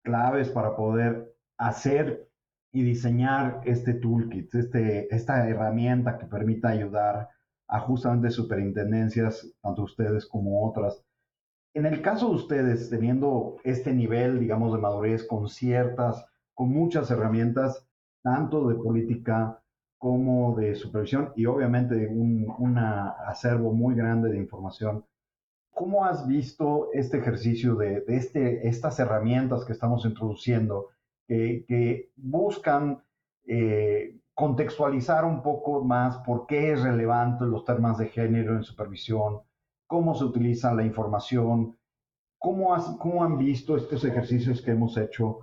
claves 0.05 0.51
para 0.51 0.77
poder 0.77 1.35
hacer 1.57 2.29
y 2.73 2.85
diseñar 2.85 3.61
este 3.65 3.95
toolkit, 3.95 4.55
este, 4.55 5.13
esta 5.13 5.49
herramienta 5.49 6.17
que 6.17 6.27
permita 6.27 6.69
ayudar 6.69 7.31
a 7.67 7.81
justamente 7.81 8.31
superintendencias, 8.31 9.53
tanto 9.61 9.83
ustedes 9.83 10.27
como 10.27 10.65
otras. 10.65 11.03
En 11.75 11.87
el 11.87 12.03
caso 12.03 12.29
de 12.29 12.37
ustedes, 12.37 12.89
teniendo 12.89 13.57
este 13.65 13.93
nivel, 13.93 14.39
digamos, 14.39 14.73
de 14.73 14.81
madurez 14.81 15.27
con 15.27 15.49
ciertas 15.49 16.25
con 16.59 16.71
muchas 16.71 17.09
herramientas, 17.13 17.87
tanto 18.21 18.67
de 18.67 18.75
política 18.75 19.63
como 19.97 20.57
de 20.57 20.75
supervisión 20.75 21.33
y 21.37 21.47
obviamente 21.47 22.09
un 22.09 22.77
acervo 22.77 23.73
muy 23.73 23.95
grande 23.95 24.31
de 24.31 24.39
información. 24.39 25.05
¿Cómo 25.73 26.05
has 26.05 26.27
visto 26.27 26.89
este 26.93 27.19
ejercicio 27.19 27.77
de, 27.77 28.03
este, 28.09 28.67
estas 28.67 28.99
herramientas 28.99 29.65
que 29.65 29.73
estamos 29.73 30.05
introduciendo 30.05 30.89
que 31.29 32.11
buscan 32.17 33.05
eh, 33.47 34.19
contextualizar 34.35 35.25
un 35.25 35.43
poco 35.43 35.85
más 35.85 36.17
por 36.27 36.49
qué 36.49 36.73
es 36.73 36.83
relevante 36.83 37.45
los 37.45 37.65
temas 37.65 37.99
de 37.99 38.09
género 38.09 38.57
en 38.57 38.65
supervisión, 38.65 39.43
cómo 39.87 40.13
se 40.17 40.25
utiliza 40.25 40.75
la 40.75 40.85
información, 40.85 41.79
cómo, 42.37 42.75
cómo 42.99 43.23
han 43.23 43.39
visto 43.39 43.77
estos 43.77 44.05
ejercicios 44.05 44.61
que 44.61 44.73
hemos 44.73 44.97
hecho 44.97 45.43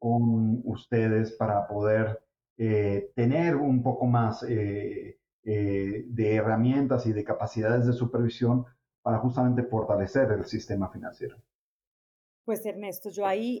con 0.00 0.62
ustedes 0.64 1.32
para 1.32 1.68
poder 1.68 2.20
eh, 2.58 3.12
tener 3.14 3.54
un 3.56 3.82
poco 3.82 4.06
más 4.06 4.42
eh, 4.42 5.18
eh, 5.44 6.04
de 6.06 6.34
herramientas 6.34 7.06
y 7.06 7.12
de 7.12 7.22
capacidades 7.22 7.86
de 7.86 7.92
supervisión 7.92 8.64
para 9.02 9.18
justamente 9.18 9.62
fortalecer 9.62 10.32
el 10.32 10.44
sistema 10.46 10.90
financiero. 10.90 11.36
Pues 12.44 12.66
Ernesto, 12.66 13.10
yo 13.10 13.26
ahí 13.26 13.60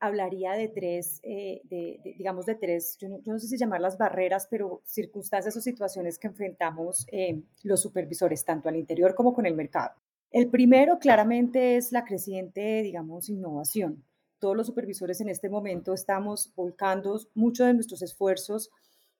hablaría 0.00 0.52
de 0.52 0.68
tres, 0.68 1.20
de, 1.22 2.00
digamos 2.16 2.46
de 2.46 2.54
tres, 2.54 2.96
yo 2.98 3.08
no, 3.26 3.38
sé 3.38 3.46
si 3.46 3.58
llamarlas 3.58 3.98
barreras, 3.98 4.46
pero 4.50 4.80
circunstancias 4.86 5.54
o 5.56 5.60
situaciones 5.60 6.18
que 6.18 6.28
enfrentamos 6.28 7.06
los 7.62 7.82
supervisores, 7.82 8.44
tanto 8.44 8.70
al 8.70 8.76
interior 8.76 9.14
como 9.14 9.34
con 9.34 9.44
el 9.44 9.54
mercado. 9.54 9.96
El 10.30 10.48
primero 10.48 10.98
claramente 10.98 11.76
es 11.76 11.92
la 11.92 12.04
creciente, 12.04 12.82
digamos, 12.82 13.28
innovación 13.28 14.02
todos 14.42 14.56
los 14.56 14.66
supervisores 14.66 15.20
en 15.20 15.28
este 15.28 15.48
momento 15.48 15.94
estamos 15.94 16.50
volcando 16.56 17.20
muchos 17.36 17.64
de 17.64 17.74
nuestros 17.74 18.02
esfuerzos 18.02 18.70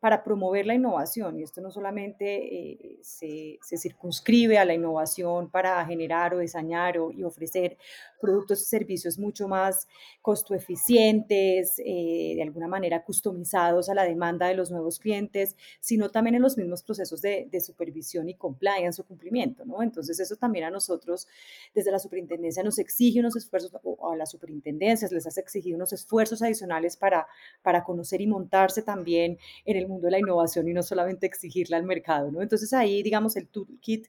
para 0.02 0.25
promover 0.25 0.66
la 0.66 0.75
innovación. 0.75 1.38
Y 1.38 1.44
esto 1.44 1.61
no 1.61 1.71
solamente 1.71 2.25
eh, 2.73 2.99
se, 3.02 3.61
circunscribe 3.62 4.59
a 4.59 4.64
la 4.64 4.75
innovación 4.75 5.49
para 5.49 5.87
generar 5.87 6.35
o 6.35 6.40
diseñar 6.40 6.99
o, 6.99 7.12
y 7.12 7.23
ofrecer 7.23 7.78
productos 8.21 8.62
y 8.62 8.64
servicios 8.64 9.16
mucho 9.16 9.47
más 9.47 9.87
costo 10.21 10.56
eficientes, 10.56 11.78
eh, 11.78 12.32
de 12.35 12.42
alguna 12.42 12.66
manera 12.66 13.04
customizados 13.04 13.88
a 13.88 13.94
la 13.94 14.02
demanda 14.02 14.49
de 14.49 14.54
los 14.54 14.73
nuevos 14.73 14.99
clientes, 14.99 15.54
sino 15.78 16.11
también 16.11 16.35
en 16.35 16.42
los 16.42 16.59
mismos 16.59 16.82
procesos 16.82 17.23
de, 17.23 17.49
supervisión 17.64 18.28
y 18.28 18.35
compliance 18.35 19.00
o 19.00 19.04
cumplimiento. 19.04 19.64
¿no? 19.64 19.85
Entonces 19.85 20.18
eso 20.18 20.35
también 20.35 20.64
a 20.64 20.71
nosotros 20.71 21.28
desde 21.76 21.92
la 21.92 22.00
superintendencia 22.00 22.64
nos 22.64 22.80
exige 22.80 23.21
unos 23.21 23.37
esfuerzos, 23.37 23.71
o 23.85 24.11
a 24.11 24.16
las 24.16 24.32
superintendencias 24.32 25.12
les 25.12 25.28
hace 25.28 25.40
exigir 25.40 25.76
unos 25.76 25.92
esfuerzos 25.92 26.42
adicionales 26.42 26.97
para, 26.97 27.28
para 27.62 27.85
conocer 27.85 28.21
y 28.21 28.26
montarse 28.26 28.82
también 28.82 29.38
en 29.64 29.76
el 29.76 29.91
mundo 29.92 30.06
de 30.06 30.12
la 30.12 30.18
innovación 30.18 30.68
y 30.68 30.72
no 30.72 30.82
solamente 30.82 31.26
exigirla 31.26 31.76
al 31.76 31.84
mercado, 31.84 32.30
¿no? 32.30 32.42
Entonces 32.42 32.72
ahí, 32.72 33.02
digamos, 33.02 33.37
el 33.37 33.49
toolkit 33.49 34.06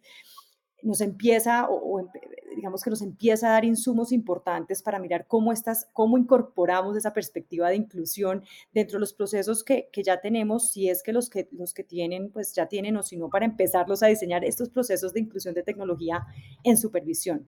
nos 0.84 1.02
empieza, 1.02 1.68
o, 1.70 2.10
digamos 2.56 2.84
que 2.84 2.90
nos 2.90 3.02
empieza 3.02 3.48
a 3.48 3.52
dar 3.52 3.66
insumos 3.66 4.12
importantes 4.12 4.84
para 4.84 5.00
mirar 5.00 5.26
cómo, 5.28 5.52
estás, 5.52 5.90
cómo 5.94 6.18
incorporamos 6.18 6.98
esa 6.98 7.14
perspectiva 7.14 7.70
de 7.70 7.78
inclusión 7.78 8.44
dentro 8.74 8.98
de 8.98 9.02
los 9.02 9.14
procesos 9.14 9.64
que, 9.64 9.90
que, 9.92 10.04
ya 10.04 10.20
tenemos, 10.20 10.72
si 10.72 10.90
es 10.90 11.02
que 11.02 11.14
los, 11.14 11.30
que 11.30 11.48
los 11.52 11.74
que 11.74 11.84
tienen, 11.84 12.32
pues 12.32 12.54
ya 12.54 12.68
tienen, 12.68 12.98
o 12.98 13.04
si 13.04 13.18
no, 13.18 13.30
para 13.30 13.46
empezarlos 13.46 14.04
a 14.04 14.08
diseñar 14.08 14.44
estos 14.44 14.70
procesos 14.70 15.14
de 15.14 15.22
inclusión 15.22 15.54
de 15.54 15.64
tecnología 15.64 16.26
en 16.64 16.78
supervisión. 16.78 17.50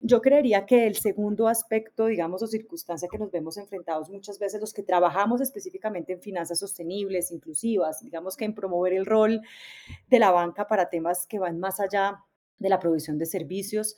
Yo 0.00 0.20
creería 0.20 0.66
que 0.66 0.86
el 0.86 0.96
segundo 0.96 1.48
aspecto, 1.48 2.06
digamos, 2.06 2.42
o 2.42 2.46
circunstancia 2.46 3.08
que 3.10 3.18
nos 3.18 3.30
vemos 3.30 3.56
enfrentados 3.56 4.10
muchas 4.10 4.38
veces 4.38 4.60
los 4.60 4.74
que 4.74 4.82
trabajamos 4.82 5.40
específicamente 5.40 6.12
en 6.12 6.20
finanzas 6.20 6.58
sostenibles, 6.58 7.32
inclusivas, 7.32 8.02
digamos 8.02 8.36
que 8.36 8.44
en 8.44 8.54
promover 8.54 8.92
el 8.92 9.06
rol 9.06 9.40
de 10.08 10.18
la 10.18 10.30
banca 10.30 10.68
para 10.68 10.90
temas 10.90 11.26
que 11.26 11.38
van 11.38 11.58
más 11.58 11.80
allá 11.80 12.22
de 12.58 12.68
la 12.68 12.78
provisión 12.78 13.18
de 13.18 13.26
servicios, 13.26 13.96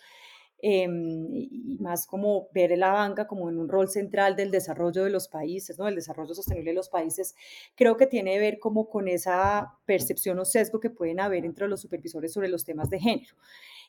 em, 0.60 1.26
y 1.32 1.78
más 1.80 2.06
como 2.06 2.48
ver 2.52 2.72
a 2.72 2.76
la 2.76 2.92
banca 2.92 3.26
como 3.26 3.48
en 3.48 3.58
un 3.58 3.68
rol 3.68 3.88
central 3.88 4.36
del 4.36 4.50
desarrollo 4.50 5.04
de 5.04 5.10
los 5.10 5.28
países, 5.28 5.78
¿no? 5.78 5.84
del 5.86 5.94
desarrollo 5.96 6.34
sostenible 6.34 6.70
de 6.70 6.76
los 6.76 6.88
países, 6.88 7.34
creo 7.76 7.96
que 7.96 8.06
tiene 8.06 8.34
que 8.34 8.40
ver 8.40 8.58
como 8.58 8.88
con 8.88 9.08
esa 9.08 9.78
percepción 9.84 10.38
o 10.38 10.44
sesgo 10.44 10.80
que 10.80 10.90
pueden 10.90 11.20
haber 11.20 11.44
entre 11.44 11.68
los 11.68 11.80
supervisores 11.80 12.32
sobre 12.32 12.48
los 12.48 12.64
temas 12.64 12.90
de 12.90 13.00
género. 13.00 13.34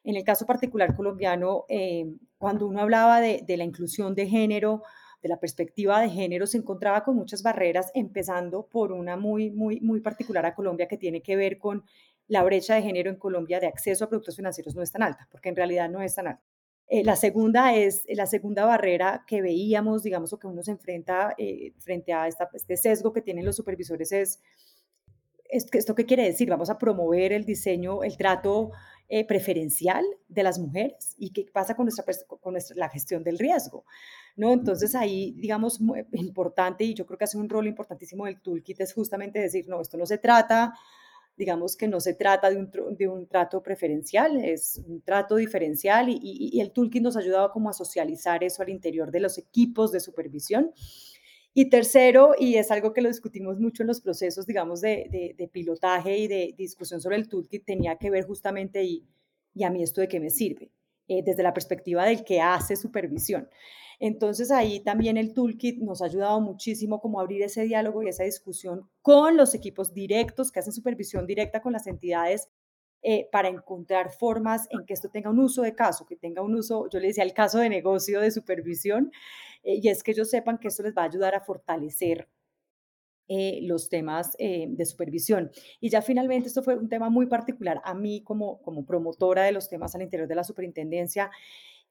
En 0.04 0.16
el 0.16 0.24
caso 0.24 0.46
particular 0.46 0.96
colombiano, 0.96 1.66
eh, 1.68 2.06
cuando 2.38 2.68
uno 2.68 2.82
hablaba 2.82 3.22
de, 3.22 3.44
la 3.58 3.64
inclusión 3.64 4.16
de 4.16 4.28
género, 4.28 4.84
de 5.22 5.30
la 5.30 5.40
perspectiva 5.40 6.00
de 6.00 6.10
género, 6.10 6.48
se 6.48 6.58
encontraba 6.58 7.04
con 7.04 7.16
muchas 7.16 7.44
barreras, 7.44 7.92
empezando 7.94 8.68
por 8.68 8.92
una 8.92 9.18
muy, 9.18 9.52
muy, 9.52 9.82
muy 9.82 10.00
particular 10.00 10.46
a 10.46 10.56
Colombia 10.56 10.88
que 10.88 10.98
tiene 10.98 11.22
que 11.22 11.36
ver 11.36 11.58
con 11.58 11.84
la 12.28 12.44
brecha 12.44 12.76
de 12.76 12.82
género 12.82 13.10
en 13.10 13.18
Colombia 13.18 13.60
de 13.60 13.68
acceso 13.68 14.06
a 14.06 14.10
productos 14.10 14.36
financieros 14.36 14.76
no 14.76 14.82
es 14.82 14.92
tan 14.92 15.04
alta, 15.04 15.28
porque 15.32 15.50
en 15.50 15.56
realidad 15.56 15.90
no 15.90 16.02
es 16.02 16.16
tan 16.16 16.28
alta. 16.28 16.44
Eh, 16.92 17.04
la 17.04 17.16
segunda 17.16 17.76
es 17.76 18.04
la 18.08 18.26
segunda 18.26 18.66
barrera 18.66 19.24
que 19.28 19.44
veíamos, 19.44 20.02
digamos, 20.02 20.34
o 20.34 20.40
que 20.40 20.48
uno 20.48 20.64
se 20.64 20.72
enfrenta 20.72 21.36
eh, 21.38 21.74
frente 21.78 22.14
a 22.14 22.28
este 22.28 22.78
sesgo 22.78 23.14
que 23.14 23.22
tienen 23.22 23.46
los 23.46 23.56
supervisores 23.56 24.12
es, 24.12 24.42
¿esto 25.50 25.94
qué 25.94 26.06
quiere 26.06 26.24
decir? 26.24 26.50
Vamos 26.50 26.72
a 26.72 26.80
promover 26.80 27.32
el 27.32 27.46
diseño, 27.46 28.04
el 28.04 28.18
trato 28.18 28.72
eh, 29.12 29.26
preferencial 29.26 30.06
de 30.28 30.44
las 30.44 30.60
mujeres 30.60 31.16
y 31.18 31.32
qué 31.32 31.46
pasa 31.52 31.76
con, 31.76 31.86
nuestra, 31.86 32.06
con 32.40 32.56
la 32.76 32.90
gestión 32.90 33.24
del 33.24 33.40
riesgo. 33.40 33.84
¿no? 34.36 34.54
Entonces 34.54 34.94
ahí, 34.94 35.32
digamos, 35.32 35.82
muy 35.82 36.06
importante 36.12 36.84
y 36.84 36.94
yo 36.94 37.08
creo 37.08 37.18
que 37.18 37.24
hace 37.24 37.38
un 37.38 37.50
rol 37.50 37.66
importantísimo 37.66 38.26
del 38.26 38.40
toolkit 38.40 38.80
es 38.82 38.94
justamente 38.94 39.40
decir, 39.40 39.68
no, 39.68 39.82
esto 39.82 39.98
no 39.98 40.06
se 40.06 40.20
trata, 40.20 40.74
digamos 41.36 41.76
que 41.76 41.88
no 41.88 42.00
se 42.00 42.14
trata 42.14 42.52
de 42.52 42.58
un, 42.58 42.70
de 42.98 43.08
un 43.08 43.26
trato 43.26 43.64
preferencial, 43.64 44.38
es 44.38 44.80
un 44.86 45.02
trato 45.02 45.38
diferencial 45.38 46.10
y, 46.10 46.20
y, 46.22 46.62
el 46.62 46.72
toolkit 46.72 47.02
nos 47.02 47.18
ayudaba 47.18 47.52
como 47.52 47.70
a 47.70 47.74
socializar 47.74 48.44
eso 48.44 48.62
al 48.62 48.70
interior 48.70 49.10
de 49.10 49.22
los 49.22 49.40
equipos 49.40 49.92
de 49.92 50.02
supervisión 50.02 50.72
y 51.54 51.70
tercero, 51.70 52.36
y 52.38 52.56
es 52.56 52.72
algo 52.72 52.94
que 52.94 53.02
lo 53.02 53.10
discutimos 53.10 53.60
mucho 53.60 53.84
en 53.84 53.88
los 53.88 54.02
procesos, 54.02 54.46
digamos, 54.46 54.82
de, 54.82 55.36
de, 55.38 55.48
pilotaje 55.48 56.18
y 56.18 56.28
de 56.28 56.54
discusión 56.58 57.02
sobre 57.02 57.18
el 57.18 57.28
toolkit, 57.28 57.66
tenía 57.66 57.98
que 57.98 58.10
ver 58.10 58.26
justamente, 58.26 58.84
y, 58.84 59.06
y 59.54 59.64
a 59.64 59.70
mí 59.70 59.84
esto 59.84 60.02
de 60.02 60.08
qué 60.08 60.20
me 60.20 60.30
sirve, 60.30 60.72
eh, 61.08 61.24
desde 61.24 61.44
la 61.44 61.54
perspectiva 61.54 62.06
del 62.06 62.24
que 62.24 62.40
hace 62.40 62.76
supervisión. 62.76 63.50
Entonces 64.00 64.50
ahí 64.52 64.80
también 64.80 65.18
el 65.18 65.34
toolkit 65.34 65.80
nos 65.80 66.02
ha 66.02 66.06
ayudado 66.06 66.40
muchísimo 66.40 67.02
como 67.02 67.20
abrir 67.20 67.42
ese 67.42 67.64
diálogo 67.64 68.02
y 68.02 68.08
esa 68.08 68.24
discusión 68.24 68.90
con 69.02 69.36
los 69.36 69.54
equipos 69.54 69.94
directos 69.94 70.52
que 70.52 70.60
hacen 70.60 70.72
supervisión 70.72 71.28
directa 71.28 71.62
con 71.62 71.74
las 71.74 71.86
entidades 71.86 72.48
eh, 73.02 73.30
para 73.32 73.48
encontrar 73.48 74.12
formas 74.12 74.68
en 74.72 74.86
que 74.86 74.94
esto 74.94 75.10
tenga 75.10 75.30
un 75.30 75.40
uso 75.40 75.62
de 75.62 75.74
caso, 75.74 76.06
que 76.06 76.18
tenga 76.18 76.42
un 76.42 76.56
uso, 76.56 76.90
yo 76.90 77.00
le 77.00 77.08
decía, 77.08 77.24
el 77.24 77.34
caso 77.34 77.60
de 77.60 77.70
negocio 77.70 78.20
de 78.20 78.30
supervisión, 78.30 79.12
eh, 79.64 79.80
y 79.82 79.88
es 79.88 80.04
que 80.04 80.12
ellos 80.12 80.30
sepan 80.30 80.58
que 80.58 80.68
esto 80.68 80.84
les 80.84 80.94
va 80.94 81.04
a 81.04 81.06
ayudar 81.06 81.34
a 81.34 81.40
fortalecer 81.40 82.28
eh, 83.30 83.60
los 83.62 83.90
temas 83.90 84.36
de 84.38 84.86
supervisión. 84.86 85.52
Y 85.80 85.90
ya 85.90 86.02
finalmente, 86.02 86.48
esto 86.48 86.64
fue 86.64 86.76
un 86.76 86.90
tema 86.90 87.10
muy 87.10 87.28
particular 87.28 87.80
a 87.86 87.94
mí 87.94 88.24
como, 88.24 88.60
como 88.64 88.86
promotora 88.86 89.44
de 89.44 89.52
los 89.52 89.70
temas 89.70 89.94
al 89.96 90.02
interior 90.02 90.28
de 90.28 90.36
la 90.36 90.44
superintendencia, 90.44 91.30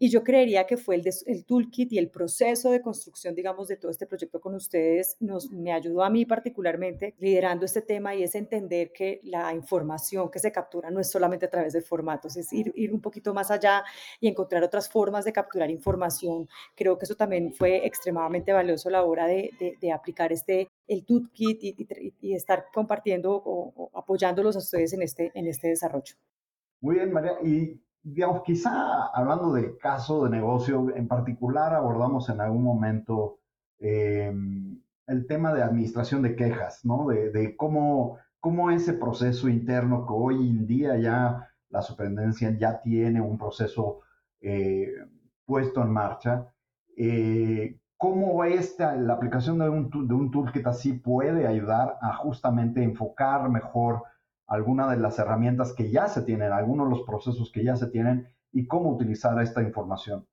Y 0.01 0.11
yo 0.11 0.23
creería 0.23 0.65
que 0.65 0.77
fue 0.77 0.95
el, 0.95 1.05
el, 1.27 1.45
toolkit 1.45 1.93
y 1.93 1.99
el 1.99 2.09
proceso 2.09 2.71
de 2.71 2.81
construcción, 2.81 3.35
digamos, 3.35 3.67
de 3.67 3.77
todo 3.77 3.91
este 3.91 4.07
proyecto 4.07 4.41
con 4.41 4.55
ustedes, 4.55 5.17
nos, 5.19 5.51
me 5.51 5.73
ayudó 5.73 6.05
a 6.05 6.11
mí 6.11 6.25
particularmente 6.25 7.15
liderando 7.19 7.65
este 7.65 7.83
tema 7.83 8.15
y 8.15 8.23
es 8.23 8.37
entender 8.37 8.93
que 8.93 9.21
la 9.25 9.53
información 9.55 10.31
que 10.31 10.39
se 10.39 10.53
captura 10.53 10.91
no 10.91 11.01
es 11.01 11.11
solamente 11.11 11.47
a 11.47 11.51
través 11.51 11.73
de 11.73 11.83
formatos, 11.83 12.37
es 12.37 12.53
ir, 12.53 12.73
ir 12.77 12.93
un 12.93 13.01
poquito 13.01 13.35
más 13.35 13.51
allá 13.51 13.83
y 14.21 14.29
encontrar 14.29 14.63
otras 14.63 14.89
formas 14.89 15.25
de 15.25 15.33
capturar 15.33 15.69
información. 15.69 16.49
Creo 16.77 16.97
que 16.97 17.05
eso 17.05 17.17
también 17.17 17.53
fue 17.53 17.85
extremadamente 17.85 18.53
valioso 18.53 18.89
a 18.89 18.93
la 18.93 19.03
hora 19.03 19.27
de, 19.27 19.51
de, 19.81 19.93
aplicar 19.93 20.33
este, 20.33 20.69
el 20.87 21.05
toolkit 21.05 21.65
y, 21.65 21.89
y, 22.21 22.35
estar 22.35 22.67
compartiendo 22.73 23.33
o, 23.35 23.73
o, 23.75 23.99
apoyándolos 23.99 24.55
a 24.55 24.61
ustedes 24.61 24.93
en 24.93 25.03
este, 25.03 25.33
en 25.35 25.49
este 25.49 25.69
desarrollo. 25.69 26.15
Muy 26.81 26.97
bien, 26.97 27.13
María. 27.13 27.33
Y 27.43 27.81
digamos, 28.15 28.43
quizá 28.43 29.07
hablando 29.13 29.53
del 29.53 29.77
caso 29.79 30.25
de 30.25 30.31
negocio, 30.31 30.95
en 30.95 31.09
particular 31.09 31.75
abordamos 31.75 32.29
en 32.29 32.41
algún 32.41 32.63
momento 32.63 33.39
eh, 33.79 34.33
el 35.07 35.27
tema 35.27 35.53
de 35.53 35.63
administración 35.63 36.23
de 36.23 36.35
quejas, 36.35 36.85
¿no? 36.85 37.09
De, 37.09 37.57
cómo, 37.57 38.19
cómo 38.41 38.71
ese 38.71 38.95
proceso 38.95 39.49
interno 39.49 40.07
que 40.07 40.13
hoy 40.13 40.37
en 40.49 40.67
día 40.67 40.97
ya 40.97 41.49
la 41.71 41.83
superintendencia 41.83 42.57
ya 42.57 42.81
tiene 42.81 43.21
un 43.21 43.37
proceso 43.37 44.01
eh, 44.41 44.93
puesto 45.45 45.83
en 45.83 45.91
marcha, 45.91 46.47
eh, 46.97 47.79
cómo 47.97 48.45
esta, 48.45 48.97
la 48.97 49.15
aplicación 49.15 49.59
de 49.59 49.69
un, 49.69 49.91
de 49.91 50.15
un 50.15 50.31
toolkit 50.31 50.67
así 50.67 50.93
puede 50.93 51.47
ayudar 51.47 51.99
a 52.01 52.15
justamente 52.15 52.83
enfocar 52.83 53.49
mejor 53.51 54.03
alguna 54.49 54.91
de 54.91 54.97
las 54.97 55.19
herramientas 55.19 55.75
que 55.75 55.91
ya 55.91 56.09
se 56.09 56.23
tienen, 56.23 56.53
algunos 56.53 56.89
de 56.89 56.97
los 56.97 57.07
procesos 57.07 57.53
que 57.53 57.63
ya 57.63 57.77
se 57.77 57.89
tienen 57.89 58.29
y 58.51 58.67
cómo 58.67 58.91
utilizar 58.91 59.41
esta 59.43 59.63
información. 59.63 60.27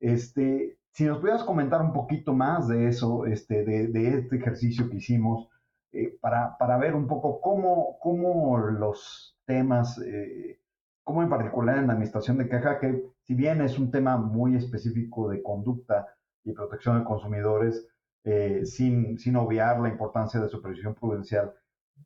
Este, 0.00 0.78
si 0.92 1.04
nos 1.04 1.18
pudieras 1.18 1.42
comentar 1.44 1.80
un 1.80 1.92
poquito 1.92 2.34
más 2.34 2.68
de 2.68 2.88
eso, 2.88 3.24
este, 3.24 3.64
de, 3.64 4.08
este 4.18 4.36
ejercicio 4.36 4.88
que 4.90 4.98
hicimos, 4.98 5.48
eh, 5.92 6.16
para, 6.20 6.58
para, 6.58 6.76
ver 6.76 6.94
un 6.94 7.06
poco 7.06 7.40
cómo, 7.40 7.98
cómo 8.00 8.58
los 8.58 9.36
temas, 9.46 9.98
eh, 9.98 10.60
cómo 11.02 11.22
en 11.22 11.30
particular 11.30 11.78
en 11.78 11.86
la 11.86 11.94
administración 11.94 12.36
de 12.36 12.48
caja, 12.48 12.78
que 12.78 13.02
si 13.22 13.34
bien 13.34 13.62
es 13.62 13.78
un 13.78 13.90
tema 13.90 14.18
muy 14.18 14.56
específico 14.56 15.28
de 15.30 15.42
conducta 15.42 16.06
y 16.44 16.52
protección 16.52 16.98
de 16.98 17.04
consumidores, 17.04 17.88
eh, 18.24 18.62
sin, 18.64 19.18
sin 19.18 19.36
obviar 19.36 19.80
la 19.80 19.88
importancia 19.88 20.40
de 20.40 20.48
supervisión 20.48 20.94
prudencial, 20.94 21.52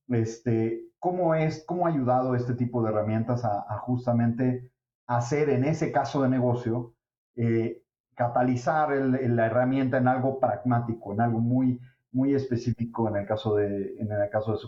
este, 0.08 0.87
¿cómo, 0.98 1.34
es, 1.34 1.64
¿cómo 1.66 1.86
ha 1.86 1.90
ayudado 1.90 2.34
este 2.34 2.54
tipo 2.54 2.82
de 2.82 2.90
herramientas 2.90 3.44
a, 3.44 3.78
justamente 3.78 4.70
hacer 5.06 5.50
en 5.50 5.64
ese 5.64 5.90
caso 5.92 6.22
de 6.22 6.28
negocio, 6.28 6.94
eh, 7.36 7.82
catalizar 8.14 8.90
la 8.90 9.46
herramienta 9.46 9.98
en 9.98 10.08
algo 10.08 10.38
pragmático, 10.40 11.12
en 11.12 11.20
algo 11.20 11.40
muy, 11.40 11.80
muy 12.12 12.34
específico 12.34 13.08
en 13.08 13.16
el 13.16 13.26
caso 13.26 13.54
de, 13.56 13.94
en 13.98 14.10
el 14.10 14.28
caso 14.30 14.52
de 14.52 14.58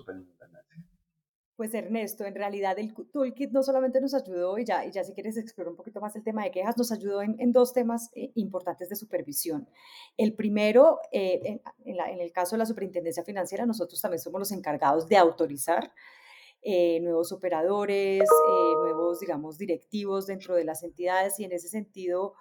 pues 1.61 1.75
Ernesto, 1.75 2.25
en 2.25 2.35
realidad 2.35 2.79
el 2.79 2.95
toolkit 2.95 3.51
no 3.51 3.63
solamente 3.63 4.01
nos 4.01 4.15
ayudó, 4.15 4.57
y 4.57 4.65
ya, 4.65 4.87
y 4.87 4.93
ya 4.93 5.05
si 5.05 5.13
quieres 5.13 5.37
explorar 5.37 5.73
un 5.73 5.77
poquito 5.77 6.01
más 6.01 6.17
el 6.17 6.25
tema 6.25 6.43
de 6.43 6.51
quejas, 6.51 6.79
nos 6.79 6.91
ayudó 6.91 7.21
en, 7.21 7.53
dos 7.53 7.75
temas 7.75 8.09
eh, 8.15 8.33
importantes 8.35 8.89
de 8.89 8.97
supervisión. 8.97 9.69
El 10.17 10.33
primero, 10.33 11.01
eh, 11.13 11.61
en, 11.85 12.19
el 12.19 12.33
caso 12.33 12.57
de 12.57 12.61
la 12.61 12.65
superintendencia 12.65 13.25
financiera, 13.25 13.67
nosotros 13.67 14.01
también 14.01 14.21
somos 14.21 14.39
los 14.39 14.53
encargados 14.53 15.07
de 15.07 15.19
autorizar 15.19 15.93
eh, 16.63 17.01
nuevos 17.01 17.33
operadores, 17.33 18.29
nuevos, 18.83 19.21
digamos, 19.21 19.59
directivos 19.59 20.27
dentro 20.27 20.55
de 20.55 20.65
las 20.65 20.83
entidades 20.83 21.39
y 21.41 21.45
en 21.45 21.53
ese 21.53 21.69
sentido 21.69 22.35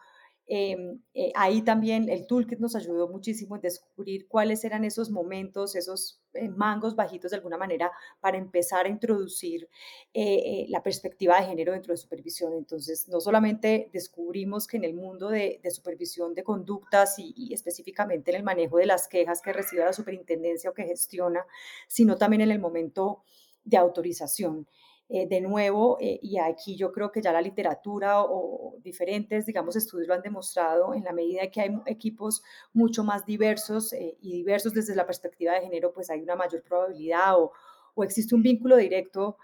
Em, 0.51 0.99
eh, 1.13 1.31
ahí 1.35 1.61
también 1.61 2.09
el 2.09 2.25
toolkit 2.25 2.57
nos 2.57 2.75
ayudó 2.75 3.07
muchísimo 3.07 3.55
en 3.55 3.61
descubrir 3.61 4.27
cuáles 4.27 4.63
eran 4.63 4.83
esos 4.83 5.11
momentos, 5.11 5.75
esos 5.75 6.23
eh, 6.33 6.49
mangos 6.49 6.95
bajitos 6.95 7.29
de 7.29 7.37
alguna 7.37 7.55
manera 7.55 7.91
para 8.19 8.39
empezar 8.39 8.87
a 8.87 8.89
introducir 8.89 9.69
eh, 10.11 10.65
la 10.69 10.81
perspectiva 10.81 11.39
de 11.39 11.45
género 11.45 11.73
dentro 11.73 11.93
de 11.93 11.97
supervisión. 11.97 12.53
Entonces, 12.53 13.07
no 13.09 13.21
solamente 13.21 13.91
descubrimos 13.93 14.65
que 14.65 14.77
en 14.77 14.85
el 14.85 14.95
mundo 14.95 15.29
de, 15.29 15.61
supervisión 15.69 16.33
de 16.33 16.43
conductas 16.43 17.19
y, 17.19 17.31
y, 17.37 17.53
específicamente 17.53 18.31
en 18.31 18.37
el 18.37 18.43
manejo 18.43 18.77
de 18.77 18.87
las 18.87 19.07
quejas 19.07 19.43
que 19.43 19.53
recibe 19.53 19.85
la 19.85 19.93
superintendencia 19.93 20.71
o 20.71 20.73
que 20.73 20.83
gestiona, 20.85 21.45
sino 21.87 22.17
también 22.17 22.41
en 22.41 22.49
el 22.49 22.59
momento 22.59 23.21
de 23.69 23.77
autorización. 23.77 24.67
Eh, 25.11 25.27
de 25.27 25.41
nuevo, 25.41 25.97
eh, 25.99 26.19
y 26.21 26.37
aquí 26.37 26.75
yo 26.75 26.91
creo 26.91 27.11
que 27.11 27.19
ya 27.19 27.33
la 27.33 27.41
literatura 27.41 28.21
o 28.21 28.75
diferentes, 28.83 29.47
digamos, 29.47 29.75
estudios 29.75 30.07
lo 30.07 30.13
han 30.13 30.21
demostrado, 30.21 30.93
en 30.93 31.03
la 31.03 31.13
medida 31.13 31.49
que 31.49 31.61
hay 31.61 31.71
equipos 31.87 32.43
mucho 32.73 33.03
más 33.03 33.25
diversos 33.25 33.91
eh, 33.93 34.17
y 34.21 34.33
diversos 34.33 34.71
desde 34.71 34.95
la 34.95 35.07
perspectiva 35.07 35.53
de 35.53 35.61
género, 35.61 35.91
pues 35.91 36.11
hay 36.11 36.21
una 36.21 36.35
mayor 36.35 36.61
probabilidad 36.61 37.41
o, 37.41 37.51
o 37.95 38.03
existe 38.03 38.35
un 38.35 38.43
vínculo 38.43 38.77
directo 38.77 39.37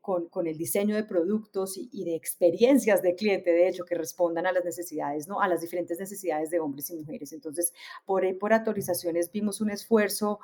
con, 0.00 0.28
con, 0.28 0.46
el 0.46 0.56
diseño 0.56 0.94
de 0.96 1.04
productos 1.04 1.76
y, 1.76 1.90
y, 1.92 2.04
de 2.04 2.14
experiencias 2.14 3.02
de 3.02 3.14
cliente, 3.14 3.50
de 3.50 3.68
hecho, 3.68 3.84
que 3.84 3.94
respondan 3.94 4.46
a 4.46 4.52
las 4.52 4.64
necesidades, 4.64 5.28
¿no? 5.28 5.42
A 5.42 5.48
las 5.48 5.60
diferentes 5.60 5.98
necesidades 5.98 6.48
de 6.48 6.60
hombres 6.60 6.88
y 6.88 6.94
mujeres. 6.94 7.32
Entonces, 7.34 7.74
por, 8.06 8.22
por 8.38 8.54
autorizaciones 8.54 9.30
vimos 9.30 9.60
un 9.60 9.68
esfuerzo 9.68 10.38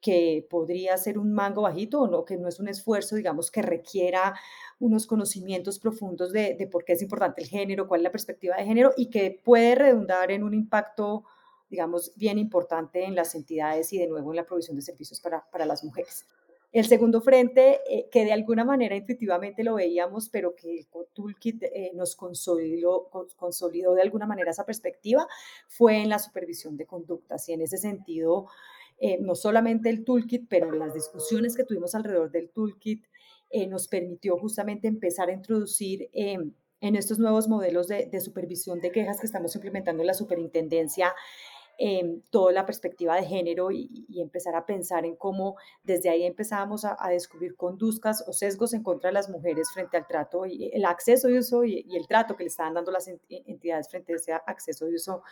que 0.00 0.46
podría 0.48 0.96
ser 0.96 1.18
un 1.18 1.32
mango 1.32 1.62
bajito 1.62 2.00
o 2.00 2.08
no, 2.08 2.24
que 2.24 2.36
no 2.36 2.48
es 2.48 2.58
un 2.58 2.68
esfuerzo, 2.68 3.16
digamos, 3.16 3.50
que 3.50 3.62
requiera 3.62 4.34
unos 4.78 5.06
conocimientos 5.06 5.78
profundos 5.78 6.32
de, 6.32 6.68
por 6.70 6.84
qué 6.84 6.94
es 6.94 7.02
importante 7.02 7.42
el 7.42 7.48
género, 7.48 7.86
cuál 7.86 8.00
es 8.00 8.04
la 8.04 8.12
perspectiva 8.12 8.56
de 8.56 8.64
género 8.64 8.92
y 8.96 9.10
que 9.10 9.40
puede 9.44 9.74
redundar 9.74 10.30
en 10.30 10.42
un 10.42 10.54
impacto, 10.54 11.24
digamos, 11.68 12.12
bien 12.16 12.38
importante 12.38 13.04
en 13.04 13.14
las 13.14 13.34
entidades 13.34 13.92
y 13.92 13.98
de 13.98 14.08
nuevo 14.08 14.32
en 14.32 14.36
la 14.36 14.46
provisión 14.46 14.76
de 14.76 14.82
servicios 14.82 15.20
para, 15.20 15.44
para 15.50 15.66
las 15.66 15.84
mujeres. 15.84 16.24
El 16.72 16.86
segundo 16.86 17.20
frente, 17.20 17.80
eh, 17.88 18.08
que 18.12 18.24
de 18.24 18.32
alguna 18.32 18.64
manera 18.64 18.94
intuitivamente 18.94 19.64
lo 19.64 19.74
veíamos, 19.74 20.28
pero 20.28 20.54
que 20.54 20.78
el 20.78 20.86
Toolkit 21.12 21.64
eh, 21.64 21.90
nos 21.94 22.14
consolidó 22.14 23.08
de 23.96 24.02
alguna 24.02 24.26
manera 24.26 24.52
esa 24.52 24.64
perspectiva, 24.64 25.26
fue 25.66 25.96
en 25.96 26.08
la 26.08 26.20
supervisión 26.20 26.76
de 26.76 26.86
conductas. 26.86 27.48
Y 27.48 27.54
en 27.54 27.62
ese 27.62 27.76
sentido, 27.76 28.46
eh, 29.02 29.18
no 29.18 29.34
solamente 29.34 29.88
el 29.88 30.04
toolkit, 30.04 30.46
pero 30.48 30.70
las 30.72 30.92
discusiones 30.92 31.56
que 31.56 31.64
tuvimos 31.64 31.94
alrededor 31.94 32.30
del 32.30 32.50
toolkit 32.50 33.06
eh, 33.48 33.66
nos 33.66 33.88
permitió 33.88 34.36
justamente 34.36 34.88
empezar 34.88 35.30
a 35.30 35.32
introducir 35.32 36.10
em, 36.12 36.52
en 36.82 36.96
estos 36.96 37.18
nuevos 37.18 37.48
modelos 37.48 37.88
de, 37.88 38.20
supervisión 38.20 38.78
de 38.80 38.92
quejas 38.92 39.18
que 39.18 39.26
estamos 39.26 39.54
implementando 39.54 40.02
en 40.02 40.06
la 40.06 40.14
superintendencia 40.14 41.14
toda 42.30 42.52
la 42.52 42.66
perspectiva 42.66 43.16
de 43.16 43.24
género 43.24 43.70
y, 43.70 44.06
empezar 44.20 44.54
a 44.54 44.66
pensar 44.66 45.06
en 45.06 45.16
cómo 45.16 45.56
desde 45.82 46.10
ahí 46.10 46.24
empezábamos 46.24 46.84
a, 46.84 46.96
descubrir 47.08 47.56
conductas 47.56 48.22
o 48.26 48.34
sesgos 48.34 48.74
en 48.74 48.82
contra 48.82 49.08
de 49.08 49.14
las 49.14 49.30
mujeres 49.30 49.70
frente 49.72 49.96
al 49.96 50.06
trato 50.06 50.44
y 50.44 50.70
el 50.74 50.84
acceso 50.84 51.28
de 51.28 51.38
uso 51.38 51.64
y, 51.64 51.96
el 51.96 52.06
trato 52.06 52.36
que 52.36 52.44
le 52.44 52.48
estaban 52.48 52.74
dando 52.74 52.92
las 52.92 53.08
entidades 53.28 53.88
frente 53.88 54.12
a 54.12 54.16
ese 54.16 54.32
acceso 54.32 54.84
de 54.84 54.94
uso 54.94 55.22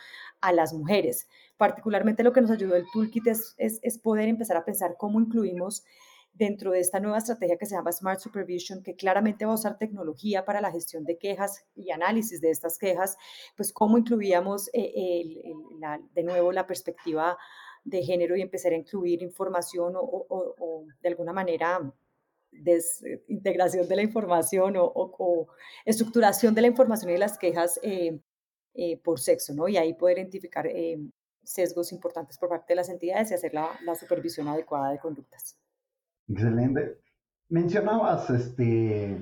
a 0.41 0.51
las 0.51 0.73
mujeres. 0.73 1.27
Particularmente 1.57 2.23
lo 2.23 2.33
que 2.33 2.41
nos 2.41 2.51
ayudó 2.51 2.75
el 2.75 2.85
toolkit 2.91 3.27
es, 3.27 3.53
es 3.57 3.97
poder 3.99 4.27
empezar 4.27 4.57
a 4.57 4.65
pensar 4.65 4.95
cómo 4.97 5.19
incluimos 5.19 5.83
dentro 6.39 6.71
de 6.71 6.79
esta 6.79 7.01
nueva 7.01 7.17
estrategia 7.17 7.57
que 7.57 7.65
se 7.65 7.75
llama 7.75 7.91
Smart 7.91 8.21
Supervision, 8.21 8.81
que 8.81 8.95
claramente 8.95 9.45
va 9.45 9.51
a 9.51 9.55
usar 9.55 9.77
tecnología 9.77 10.45
para 10.45 10.61
la 10.61 10.71
gestión 10.71 11.03
de 11.03 11.17
quejas 11.17 11.65
y 11.75 11.91
análisis 11.91 12.39
de 12.39 12.49
estas 12.49 12.77
quejas, 12.77 13.17
pues 13.57 13.73
cómo 13.73 13.97
incluíamos 13.97 14.69
eh, 14.71 15.43
de 16.13 16.23
nuevo 16.23 16.53
la 16.53 16.65
perspectiva 16.65 17.37
de 17.83 18.03
género 18.03 18.37
y 18.37 18.41
empezar 18.41 18.71
a 18.71 18.77
incluir 18.77 19.21
información 19.21 19.93
o, 19.97 20.85
de 21.01 21.09
alguna 21.09 21.33
manera 21.33 21.93
desintegración 22.51 23.87
de 23.89 23.95
la 23.97 24.01
información 24.01 24.75
o, 24.77 25.47
estructuración 25.83 26.55
de 26.55 26.61
la 26.61 26.67
información 26.67 27.11
y 27.11 27.17
las 27.17 27.37
quejas 27.37 27.81
eh, 27.83 28.17
eh, 28.75 28.97
por 29.03 29.19
sexo, 29.19 29.53
¿no? 29.53 29.67
Y 29.67 29.75
ahí 29.75 29.93
poder 29.93 30.19
identificar 30.19 30.69
sesgos 31.43 31.91
importantes 31.91 32.37
por 32.37 32.47
parte 32.47 32.71
de 32.71 32.75
las 32.77 32.87
entidades 32.87 33.29
y 33.31 33.33
hacer 33.33 33.53
la 33.53 33.95
supervisión 33.99 34.47
adecuada 34.47 34.91
de 34.91 34.99
conductas. 34.99 35.58
Excelente. 36.29 36.99
Mencionabas 37.49 38.29
este, 38.29 39.19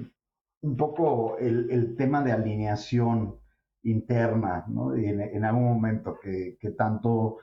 un 0.62 0.78
poco 0.78 1.38
el, 1.38 1.96
tema 1.96 2.22
de 2.24 2.34
alineación 2.34 3.40
interna, 3.84 4.66
¿no? 4.68 4.94
En, 4.94 5.44
algún 5.46 5.64
momento 5.64 6.20
que, 6.22 6.58
tanto 6.78 7.38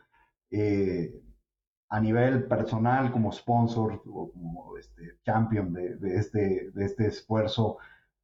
eh, 0.51 1.23
a 1.89 2.01
nivel 2.01 2.47
personal 2.47 3.11
como 3.11 3.33
sponsor 3.33 4.03
o 4.07 4.31
como 4.31 4.77
este, 4.77 5.19
champion 5.25 5.73
de, 5.73 5.97
este, 6.19 6.71
de 6.73 6.85
este 6.85 7.07
esfuerzo 7.07 7.79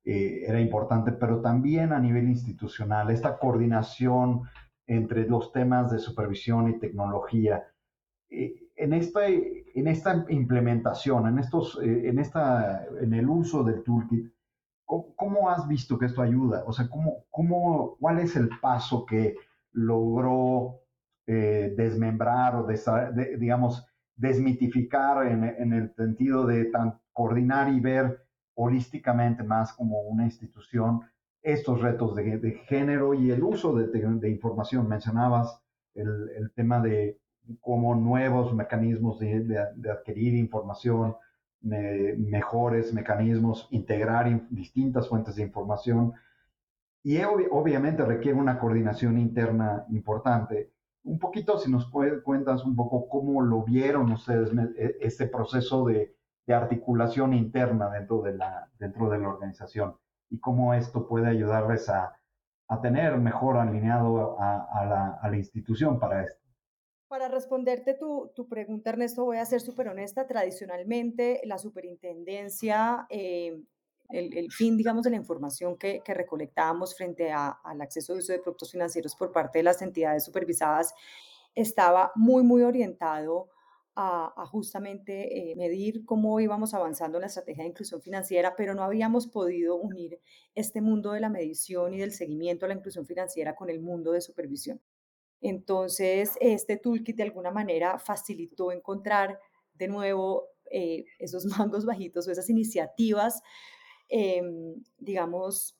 eh, 0.05 0.45
era 0.47 0.61
importante, 0.61 1.13
pero 1.13 1.41
también 1.41 1.93
a 1.93 2.01
nivel 2.01 2.29
institucional, 2.29 3.11
esta 3.11 3.39
coordinación 3.39 4.43
entre 4.87 5.27
los 5.27 5.53
temas 5.53 5.91
de 5.91 5.99
supervisión 5.99 6.69
y 6.69 6.79
tecnología. 6.79 7.65
Eh, 8.29 8.60
en 8.81 8.95
esta, 8.95 9.27
en 9.27 9.87
esta 9.87 10.25
implementación, 10.29 11.27
en, 11.27 11.39
estos, 11.39 11.79
eh, 11.83 12.09
en, 12.09 12.19
esta, 12.19 12.85
en 13.01 13.13
el 13.13 13.29
uso 13.29 13.63
del 13.63 13.83
toolkit, 13.85 14.33
¿cómo, 14.85 15.51
has 15.51 15.69
visto 15.69 15.99
que 15.99 16.07
esto 16.07 16.23
ayuda? 16.23 16.65
O 16.67 16.73
sea, 16.73 16.89
¿cómo, 16.89 17.25
cómo, 17.31 17.97
¿cuál 18.01 18.19
es 18.19 18.35
el 18.37 18.49
paso 18.61 19.05
que 19.05 19.37
logró 19.73 20.81
eh, 21.27 21.75
desmembrar 21.77 22.57
o, 22.57 22.67
digamos, 23.39 23.87
desmitificar 24.17 25.27
en, 25.27 25.45
en, 25.45 25.73
el 25.73 25.95
sentido 25.95 26.47
de 26.47 26.65
tan, 26.67 26.99
coordinar 27.13 27.73
y 27.73 27.81
ver 27.81 28.27
holísticamente 28.55 29.43
más 29.43 29.75
como 29.75 30.01
una 30.01 30.25
institución 30.25 31.03
estos 31.43 31.81
retos 31.81 32.15
de, 32.17 32.61
género 32.67 33.15
y 33.15 33.31
el 33.31 33.43
uso 33.43 33.75
de, 33.75 33.87
de 33.89 34.31
información. 34.31 34.89
Mencionabas 34.89 35.63
el, 35.95 36.31
el, 36.37 36.51
tema 36.53 36.81
de 36.81 37.19
cómo 37.61 37.95
nuevos 37.95 38.55
mecanismos 38.55 39.19
de, 39.19 39.41
de 39.41 39.91
adquirir 39.91 40.35
información, 40.35 41.17
mejores 41.63 42.93
mecanismos, 42.95 43.69
integrar 43.71 44.49
distintas 44.51 45.09
fuentes 45.09 45.37
de 45.37 45.43
información 45.43 46.15
y 47.03 47.21
obviamente 47.23 48.05
requiere 48.05 48.39
una 48.39 48.59
coordinación 48.59 49.19
interna 49.19 49.85
importante. 49.91 50.73
Un 51.03 51.19
poquito, 51.19 51.59
si 51.59 51.71
nos 51.71 51.91
cuentas 52.25 52.65
un 52.65 52.77
poco 52.77 53.09
cómo 53.09 53.41
lo 53.41 53.63
vieron 53.63 54.13
ustedes 54.13 54.51
este 55.01 55.27
proceso 55.27 55.87
de, 55.87 56.15
de 56.47 56.55
articulación 56.55 57.33
interna 57.33 57.91
dentro 57.91 58.21
de, 58.21 58.37
la, 58.37 58.69
dentro 58.79 59.09
de 59.09 59.19
la 59.19 59.29
organización 59.29 59.97
y 60.29 60.39
cómo 60.39 60.75
esto 60.75 61.09
puede 61.09 61.29
ayudarles 61.29 61.89
a, 61.89 62.17
a 62.69 62.81
tener 62.81 63.17
mejor 63.17 63.57
alineado 63.57 64.39
a, 64.39 64.65
a, 64.65 64.85
la, 64.85 65.19
a, 65.23 65.31
la, 65.31 65.37
institución 65.37 65.99
para 65.99 66.25
esto. 66.25 66.41
Para 67.11 67.27
responderte 67.27 67.95
tu, 67.95 68.31
tu 68.37 68.47
pregunta, 68.47 68.91
Ernesto, 68.91 69.25
voy 69.25 69.39
a 69.39 69.45
ser 69.45 69.61
súper 69.61 69.89
honesta. 69.89 70.29
Tradicionalmente, 70.29 71.41
la 71.43 71.59
superintendencia, 71.59 73.05
eh, 73.11 73.61
el, 74.11 74.39
el, 74.39 74.53
fin, 74.53 74.77
digamos, 74.77 75.03
de 75.03 75.11
la 75.11 75.17
información 75.17 75.77
que, 75.77 76.03
que 76.05 76.15
recolectábamos 76.15 76.97
frente 76.97 77.33
al 77.33 77.81
acceso 77.81 78.13
de 78.13 78.21
uso 78.21 78.33
de 78.33 78.39
productos 78.39 78.71
financieros 78.71 79.17
por 79.17 79.33
parte 79.33 79.59
de 79.59 79.65
las 79.65 79.83
entidades 79.83 80.25
supervisadas 80.25 80.95
estaba 81.57 82.13
muy, 82.15 82.45
muy 82.45 82.63
orientado 82.63 83.49
a, 83.97 84.47
justamente 84.47 85.51
eh, 85.51 85.57
medir 85.57 86.05
cómo 86.05 86.39
íbamos 86.39 86.75
avanzando 86.75 87.19
en 87.19 87.23
la 87.23 87.27
estrategia 87.27 87.65
de 87.65 87.71
inclusión 87.71 88.01
financiera, 88.01 88.55
pero 88.57 88.73
no 88.73 88.85
habíamos 88.85 89.27
podido 89.27 89.75
unir 89.75 90.21
este 90.55 90.81
mundo 90.81 91.11
de 91.11 91.19
la 91.19 91.29
medición 91.29 91.93
y 91.93 91.99
del 91.99 92.13
seguimiento 92.13 92.67
a 92.67 92.69
la 92.69 92.75
inclusión 92.75 93.05
financiera 93.05 93.57
con 93.57 93.69
el 93.69 93.81
mundo 93.81 94.13
de 94.13 94.21
supervisión. 94.21 94.81
Entonces, 95.41 96.33
este 96.41 96.77
toolkit 96.77 97.17
de 97.17 97.23
alguna 97.23 97.51
manera 97.51 97.99
facilitó 97.99 98.73
encontrar 98.73 99.39
de 99.75 99.89
nuevo 99.89 100.49
eh, 100.71 101.05
esos 101.19 101.45
mangos 101.59 101.85
bajitos 101.85 102.29
o 102.29 102.33
esas 102.33 102.51
iniciativas, 102.51 103.43
em, 104.09 104.83
digamos, 104.99 105.77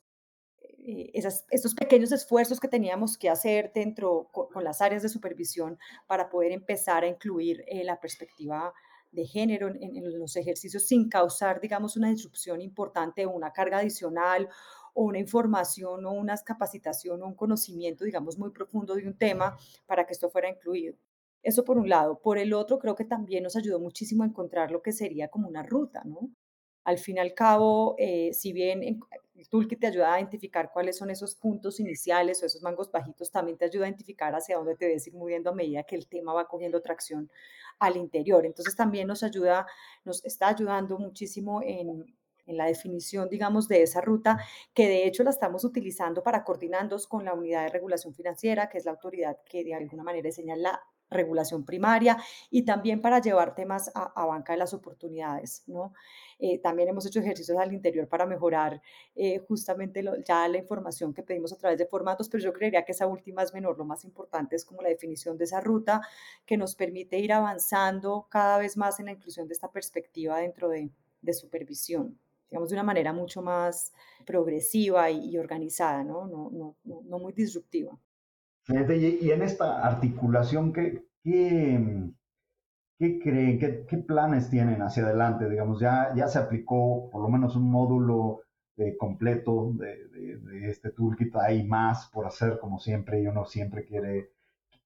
eh, 0.61 1.11
estos 1.13 1.75
pequeños 1.75 2.11
esfuerzos 2.11 2.59
que 2.59 2.67
teníamos 2.67 3.17
que 3.17 3.29
hacer 3.29 3.71
dentro 3.73 4.29
con, 4.31 4.63
las 4.63 4.81
áreas 4.81 5.03
de 5.03 5.09
supervisión 5.09 5.77
para 6.07 6.29
poder 6.29 6.51
empezar 6.51 7.03
a 7.03 7.07
incluir 7.07 7.63
eh, 7.67 7.83
la 7.83 7.99
perspectiva 7.99 8.73
de 9.11 9.25
género 9.25 9.67
en, 9.67 10.19
los 10.19 10.35
ejercicios 10.35 10.85
sin 10.87 11.09
causar, 11.09 11.59
digamos, 11.59 11.97
una 11.97 12.09
disrupción 12.09 12.61
importante 12.61 13.25
o 13.25 13.31
una 13.31 13.51
carga 13.51 13.79
adicional 13.79 14.49
o 14.93 15.03
una 15.03 15.19
información 15.19 16.05
o 16.05 16.11
una 16.11 16.37
capacitación 16.37 17.21
o 17.21 17.27
un 17.27 17.35
conocimiento, 17.35 18.05
digamos, 18.05 18.37
muy 18.37 18.51
profundo 18.51 18.95
de 18.95 19.07
un 19.07 19.17
tema 19.17 19.57
para 19.85 20.05
que 20.05 20.13
esto 20.13 20.29
fuera 20.29 20.49
incluido. 20.49 20.95
Eso 21.43 21.63
por 21.63 21.77
un 21.77 21.89
lado. 21.89 22.19
Por 22.21 22.37
el 22.37 22.53
otro, 22.53 22.77
creo 22.79 22.95
que 22.95 23.05
también 23.05 23.43
nos 23.43 23.55
ayudó 23.55 23.79
muchísimo 23.79 24.23
a 24.23 24.27
encontrar 24.27 24.71
lo 24.71 24.81
que 24.81 24.91
sería 24.91 25.29
como 25.29 25.47
una 25.47 25.63
ruta, 25.63 26.03
¿no? 26.05 26.29
Al 26.83 26.97
fin 26.97 27.17
y 27.17 27.19
al 27.19 27.33
cabo, 27.33 27.95
eh, 27.97 28.33
si 28.33 28.53
bien 28.53 28.83
el 28.83 29.49
toolkit 29.49 29.79
te 29.79 29.87
ayuda 29.87 30.13
a 30.13 30.19
identificar 30.19 30.71
cuáles 30.71 30.97
son 30.97 31.09
esos 31.09 31.35
puntos 31.35 31.79
iniciales 31.79 32.41
o 32.41 32.45
esos 32.45 32.61
mangos 32.61 32.91
bajitos, 32.91 33.31
también 33.31 33.57
te 33.57 33.65
ayuda 33.65 33.85
a 33.85 33.87
identificar 33.89 34.33
hacia 34.35 34.57
dónde 34.57 34.75
te 34.75 34.85
debes 34.85 35.07
ir 35.07 35.13
moviendo 35.13 35.49
a 35.49 35.53
medida 35.53 35.83
que 35.83 35.95
el 35.95 36.07
tema 36.07 36.33
va 36.33 36.47
cogiendo 36.47 36.81
tracción 36.81 37.29
al 37.79 37.97
interior. 37.97 38.45
Entonces 38.45 38.75
también 38.75 39.07
nos 39.07 39.23
ayuda, 39.23 39.65
nos 40.05 40.23
está 40.25 40.49
ayudando 40.49 40.97
muchísimo 40.97 41.61
en, 41.63 42.05
en 42.45 42.57
la 42.57 42.65
definición, 42.65 43.29
digamos, 43.29 43.67
de 43.67 43.81
esa 43.83 44.01
ruta, 44.01 44.39
que 44.73 44.87
de 44.87 45.05
hecho 45.07 45.23
la 45.23 45.31
estamos 45.31 45.63
utilizando 45.63 46.23
para 46.23 46.43
coordinarnos 46.43 47.07
con 47.07 47.25
la 47.25 47.33
unidad 47.33 47.63
de 47.63 47.69
regulación 47.69 48.13
financiera, 48.13 48.69
que 48.69 48.77
es 48.77 48.85
la 48.85 48.91
autoridad 48.91 49.37
que 49.45 49.63
de 49.63 49.73
alguna 49.73 50.03
manera 50.03 50.31
señala 50.31 50.81
regulación 51.11 51.65
primaria 51.65 52.17
y 52.49 52.63
también 52.63 53.01
para 53.01 53.19
llevar 53.19 53.53
temas 53.53 53.91
a, 53.93 54.25
banca 54.25 54.53
de 54.53 54.59
las 54.59 54.73
oportunidades, 54.73 55.63
¿no? 55.67 55.93
Eh, 56.39 56.57
también 56.59 56.89
hemos 56.89 57.05
hecho 57.05 57.19
ejercicios 57.19 57.57
al 57.57 57.73
interior 57.73 58.07
para 58.07 58.25
mejorar 58.25 58.81
eh, 59.15 59.39
justamente 59.39 60.03
ya 60.25 60.47
la 60.47 60.57
información 60.57 61.13
que 61.13 61.21
pedimos 61.21 61.53
a 61.53 61.57
través 61.57 61.77
de 61.77 61.85
formatos, 61.85 62.29
pero 62.29 62.43
yo 62.43 62.53
creería 62.53 62.83
que 62.83 62.93
esa 62.93 63.05
última 63.07 63.43
es 63.43 63.53
menor. 63.53 63.77
Lo 63.77 63.85
más 63.85 64.05
importante 64.05 64.55
es 64.55 64.65
como 64.65 64.81
la 64.81 64.89
definición 64.89 65.37
de 65.37 65.43
esa 65.43 65.59
ruta 65.61 66.01
que 66.45 66.57
nos 66.57 66.75
permite 66.75 67.19
ir 67.19 67.33
avanzando 67.33 68.27
cada 68.29 68.57
vez 68.57 68.77
más 68.77 68.99
en 68.99 69.07
la 69.07 69.11
inclusión 69.11 69.47
de 69.47 69.53
esta 69.53 69.71
perspectiva 69.71 70.39
dentro 70.39 70.69
de, 70.69 70.89
de 71.21 71.33
supervisión 71.33 72.17
digamos, 72.49 72.69
de 72.69 72.75
una 72.75 72.83
manera 72.83 73.13
mucho 73.13 73.41
más 73.41 73.93
progresiva 74.25 75.09
y, 75.09 75.37
organizada, 75.37 76.03
¿no? 76.03 76.27
No, 76.27 76.49
no, 76.51 76.75
no 76.83 77.17
muy 77.17 77.31
disruptiva. 77.31 77.97
Y, 78.71 79.31
en 79.31 79.41
esta 79.41 79.85
articulación, 79.85 80.71
¿qué, 80.71 81.03
qué, 81.23 82.09
qué 82.97 83.19
creen, 83.19 83.59
qué, 83.59 83.97
planes 83.97 84.49
tienen 84.49 84.81
hacia 84.81 85.03
adelante? 85.03 85.49
Digamos, 85.49 85.79
ya, 85.79 86.13
ya 86.15 86.27
se 86.27 86.39
aplicó 86.39 87.09
por 87.11 87.21
lo 87.21 87.29
menos 87.29 87.55
un 87.55 87.69
módulo 87.69 88.41
completo 88.97 89.73
de, 89.73 90.07
de, 90.07 90.69
este 90.69 90.91
toolkit, 90.91 91.35
hay 91.35 91.63
más 91.63 92.07
por 92.07 92.25
hacer, 92.25 92.59
como 92.59 92.79
siempre, 92.79 93.21
y 93.21 93.27
uno 93.27 93.45
siempre 93.45 93.85
quiere, 93.85 94.31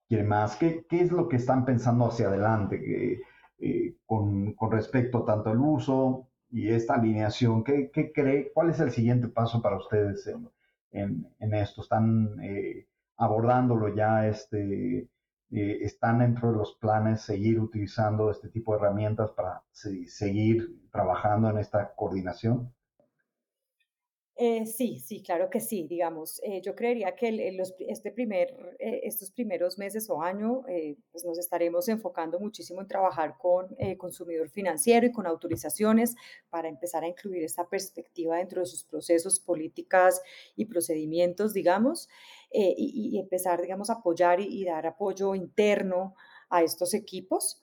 quiere 0.08 0.24
más. 0.24 0.56
¿Qué, 0.56 0.86
¿Qué 0.90 1.02
es 1.02 1.12
lo 1.12 1.30
que 1.30 1.38
están 1.38 1.66
pensando 1.66 2.08
hacia 2.08 2.28
adelante 2.28 3.22
eh, 3.60 3.96
con, 4.06 4.54
con, 4.54 4.72
respecto 4.72 5.24
tanto 5.24 5.52
al 5.52 5.60
uso 5.60 6.28
y 6.50 6.70
esta 6.70 6.96
alineación? 6.96 7.64
¿Qué, 7.64 7.92
qué 7.94 8.12
cree, 8.12 8.52
¿Cuál 8.54 8.72
es 8.72 8.80
el 8.80 8.92
siguiente 8.92 9.28
paso 9.28 9.62
para 9.62 9.78
ustedes 9.78 10.28
en, 10.28 10.50
en, 10.92 11.28
en 11.40 11.54
esto? 11.54 11.82
¿Están... 11.82 12.40
Eh, 12.42 12.88
abordándolo 13.18 13.94
ya, 13.96 14.28
este, 14.28 15.10
eh, 15.52 15.80
están 15.82 16.20
dentro 16.20 16.52
de 16.52 16.58
los 16.58 16.76
planes 16.76 17.22
seguir 17.22 17.60
utilizando 17.60 18.32
este 18.32 18.50
tipo 18.50 18.74
de 18.74 18.80
herramientas 18.80 19.32
para 19.32 19.64
seguir 19.72 20.90
trabajando 20.92 21.50
en 21.50 21.60
esta 21.60 21.94
coordinación? 21.96 22.74
Eh, 24.38 24.66
sí, 24.66 25.00
sí, 25.00 25.24
claro 25.24 25.50
que 25.50 25.62
sí, 25.62 25.88
digamos. 25.88 26.42
Eh, 26.44 26.62
yo 26.62 26.76
creería 26.76 27.16
que 27.16 27.30
el, 27.30 27.62
este 27.88 28.12
primer, 28.12 28.76
eh, 28.80 29.00
estos 29.04 29.32
primeros 29.32 29.78
meses 29.78 30.10
o 30.10 30.22
año 30.22 30.64
pues 31.12 31.24
nos 31.24 31.38
estaremos 31.38 31.88
enfocando 31.88 32.38
muchísimo 32.38 32.82
en 32.82 32.88
trabajar 32.88 33.38
con 33.38 33.74
consumidor 33.98 34.50
financiero 34.50 35.08
y 35.08 35.14
con 35.14 35.26
autorizaciones 35.26 36.16
para 36.50 36.68
empezar 36.68 37.06
a 37.06 37.08
incluir 37.08 37.44
esta 37.44 37.66
perspectiva 37.70 38.38
dentro 38.38 38.60
de 38.60 38.66
sus 38.66 38.84
procesos, 38.84 39.40
políticas 39.40 40.22
y 40.58 40.66
procedimientos, 40.66 41.54
digamos, 41.54 42.10
y, 42.52 43.16
y, 43.16 43.20
empezar, 43.20 43.62
digamos, 43.62 43.90
a 43.90 43.94
apoyar 43.94 44.40
y, 44.40 44.46
y 44.46 44.66
dar 44.66 44.86
apoyo 44.88 45.36
interno 45.36 46.16
a 46.50 46.64
estos 46.64 46.94
equipos. 46.94 47.62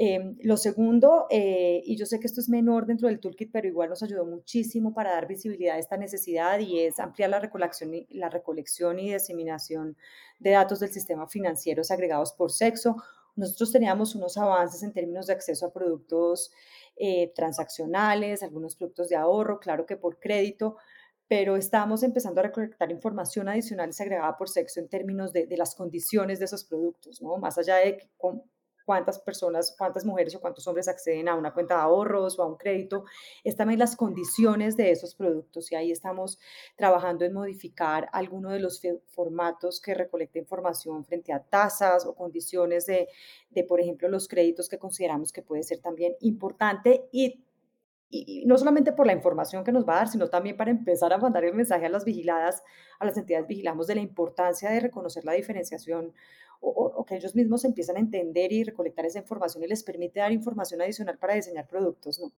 Em, 0.00 0.36
lo 0.44 0.56
segundo, 0.56 1.26
eh, 1.28 1.82
y 1.84 1.96
yo 1.96 2.06
sé 2.06 2.20
que 2.20 2.28
esto 2.28 2.40
es 2.40 2.48
menor 2.48 2.86
dentro 2.86 3.08
del 3.08 3.18
toolkit, 3.18 3.50
pero 3.50 3.66
igual 3.66 3.88
nos 3.88 4.00
ayudó 4.04 4.24
muchísimo 4.24 4.94
para 4.94 5.10
dar 5.10 5.26
visibilidad 5.26 5.74
a 5.74 5.80
esta 5.80 5.96
necesidad 5.96 6.60
y 6.60 6.78
es 6.78 7.00
ampliar 7.00 7.30
la 7.30 7.40
recolección 7.40 7.92
y, 7.92 8.06
la 8.10 8.28
recolección 8.28 9.00
y 9.00 9.12
diseminación 9.12 9.96
de 10.38 10.50
datos 10.50 10.78
del 10.78 10.92
sistema 10.92 11.26
financiero 11.26 11.82
agregados 11.90 12.32
por 12.32 12.52
sexo. 12.52 12.94
Nosotros 13.34 13.72
teníamos 13.72 14.14
unos 14.14 14.36
avances 14.36 14.84
en 14.84 14.92
términos 14.92 15.26
de 15.26 15.32
acceso 15.32 15.66
a 15.66 15.72
productos 15.72 16.52
eh, 16.96 17.32
transaccionales, 17.34 18.44
algunos 18.44 18.76
productos 18.76 19.08
de 19.08 19.16
ahorro, 19.16 19.58
claro 19.58 19.84
que 19.84 19.96
por 19.96 20.20
crédito, 20.20 20.76
pero 21.28 21.56
estamos 21.56 22.02
empezando 22.02 22.40
a 22.40 22.44
recolectar 22.44 22.90
información 22.90 23.48
adicional 23.48 23.90
agregada 23.98 24.36
por 24.36 24.48
sexo 24.48 24.80
en 24.80 24.88
términos 24.88 25.32
de, 25.32 25.46
de, 25.46 25.56
las 25.56 25.74
condiciones 25.74 26.38
de 26.38 26.46
esos 26.46 26.64
productos, 26.64 27.20
¿no? 27.20 27.36
Más 27.36 27.58
allá 27.58 27.76
de 27.76 28.08
cuántas 28.88 29.18
personas, 29.18 29.74
cuántas 29.76 30.06
mujeres 30.06 30.34
o 30.34 30.40
cuántos 30.40 30.66
hombres 30.66 30.88
acceden 30.88 31.28
a 31.28 31.34
una 31.34 31.52
cuenta 31.52 31.74
de 31.74 31.82
ahorros 31.82 32.38
o 32.38 32.42
a 32.42 32.46
un 32.46 32.56
crédito, 32.56 33.04
es 33.44 33.54
también 33.54 33.78
las 33.78 33.94
condiciones 33.96 34.78
de 34.78 34.90
esos 34.90 35.14
productos 35.14 35.70
y 35.70 35.74
ahí 35.74 35.92
estamos 35.92 36.38
trabajando 36.74 37.26
en 37.26 37.34
modificar 37.34 38.08
alguno 38.14 38.48
de 38.48 38.60
los 38.60 38.80
formatos 39.08 39.82
que 39.82 39.92
recolecta 39.92 40.38
información 40.38 41.04
frente 41.04 41.34
a 41.34 41.42
tasas 41.42 42.06
o 42.06 42.14
condiciones 42.14 42.86
de, 42.86 43.08
de, 43.50 43.62
por 43.62 43.78
ejemplo, 43.78 44.08
los 44.08 44.26
créditos 44.26 44.70
que 44.70 44.78
consideramos 44.78 45.32
que 45.32 45.42
puede 45.42 45.64
ser 45.64 45.80
también 45.80 46.16
importante 46.20 47.10
y 47.12 47.44
y, 48.10 48.44
no 48.46 48.56
solamente 48.56 48.92
por 48.92 49.06
la 49.06 49.12
información 49.12 49.64
que 49.64 49.72
nos 49.72 49.86
va 49.86 49.94
a 49.94 49.96
dar, 49.98 50.08
sino 50.08 50.28
también 50.28 50.56
para 50.56 50.70
empezar 50.70 51.12
a 51.12 51.18
mandar 51.18 51.44
el 51.44 51.54
mensaje 51.54 51.86
a 51.86 51.88
las 51.88 52.04
vigiladas, 52.04 52.62
a 52.98 53.04
las 53.04 53.16
entidades 53.16 53.46
vigilamos 53.46 53.86
de 53.86 53.96
la 53.96 54.00
importancia 54.00 54.70
de 54.70 54.80
reconocer 54.80 55.24
la 55.24 55.32
diferenciación 55.32 56.12
o, 56.60 57.04
que 57.06 57.16
ellos 57.16 57.36
mismos 57.36 57.64
empiezan 57.64 57.96
a 57.96 58.00
entender 58.00 58.52
y 58.52 58.64
recolectar 58.64 59.06
esa 59.06 59.20
información 59.20 59.62
y 59.62 59.68
les 59.68 59.84
permite 59.84 60.18
dar 60.18 60.32
información 60.32 60.80
adicional 60.80 61.16
para 61.16 61.34
diseñar 61.34 61.68
productos, 61.68 62.18
¿no? 62.18 62.32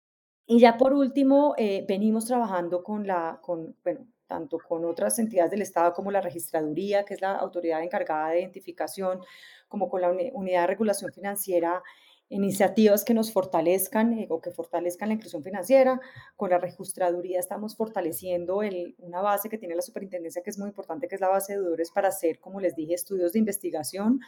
Y 0.47 0.59
ya 0.59 0.77
por 0.77 0.93
último, 0.93 1.55
eh, 1.57 1.85
venimos 1.89 2.27
trabajando 2.27 2.83
con 2.83 3.07
la, 3.07 3.39
con, 3.41 3.77
bueno, 3.85 4.07
tanto 4.27 4.59
con 4.59 4.85
otras 4.85 5.19
entidades 5.19 5.53
del 5.53 5.63
Estado 5.63 5.93
como 5.93 6.11
la 6.11 6.21
registraduría, 6.21 7.05
que 7.05 7.15
es 7.15 7.21
la 7.21 7.37
autoridad 7.37 7.83
encargada 7.83 8.31
de 8.31 8.41
identificación, 8.41 9.21
como 9.69 9.89
con 9.89 10.01
la 10.01 10.11
unidad 10.11 10.63
de 10.63 10.67
regulación 10.67 11.13
financiera 11.13 11.83
iniciativas 12.31 13.05
que 13.05 13.13
nos 13.13 13.33
fortalezcan 13.33 14.15
eh, 14.15 14.27
o 14.31 14.41
que 14.41 14.51
fortalezcan 14.51 15.09
la 15.09 15.17
inclusión 15.17 15.43
financiera. 15.43 16.01
Con 16.37 16.51
la 16.51 16.59
registraduría 16.59 17.41
estamos 17.41 17.77
fortaleciendo 17.77 18.63
el, 18.63 18.95
una 18.99 19.21
base 19.21 19.49
que 19.49 19.59
tiene 19.59 19.75
la 19.75 19.83
superintendencia 19.83 20.43
que 20.43 20.51
es 20.51 20.59
muy 20.59 20.69
importante, 20.69 21.09
que 21.09 21.17
es 21.17 21.21
la 21.21 21.29
base 21.29 21.53
de 21.53 21.61
deudores 21.61 21.91
para 21.91 22.09
hacer, 22.09 22.39
como 22.39 22.61
les 22.61 22.75
dije, 22.75 22.95
estudios 22.95 23.33
de 23.33 23.41
investigación, 23.41 24.21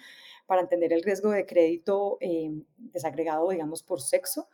para 0.46 0.60
entender 0.60 0.92
el 0.92 1.02
riesgo 1.02 1.30
de 1.30 1.46
crédito 1.46 2.18
eh, 2.20 2.50
desagregado, 2.76 3.48
digamos, 3.48 3.82
por 3.82 4.00
sexo 4.00 4.48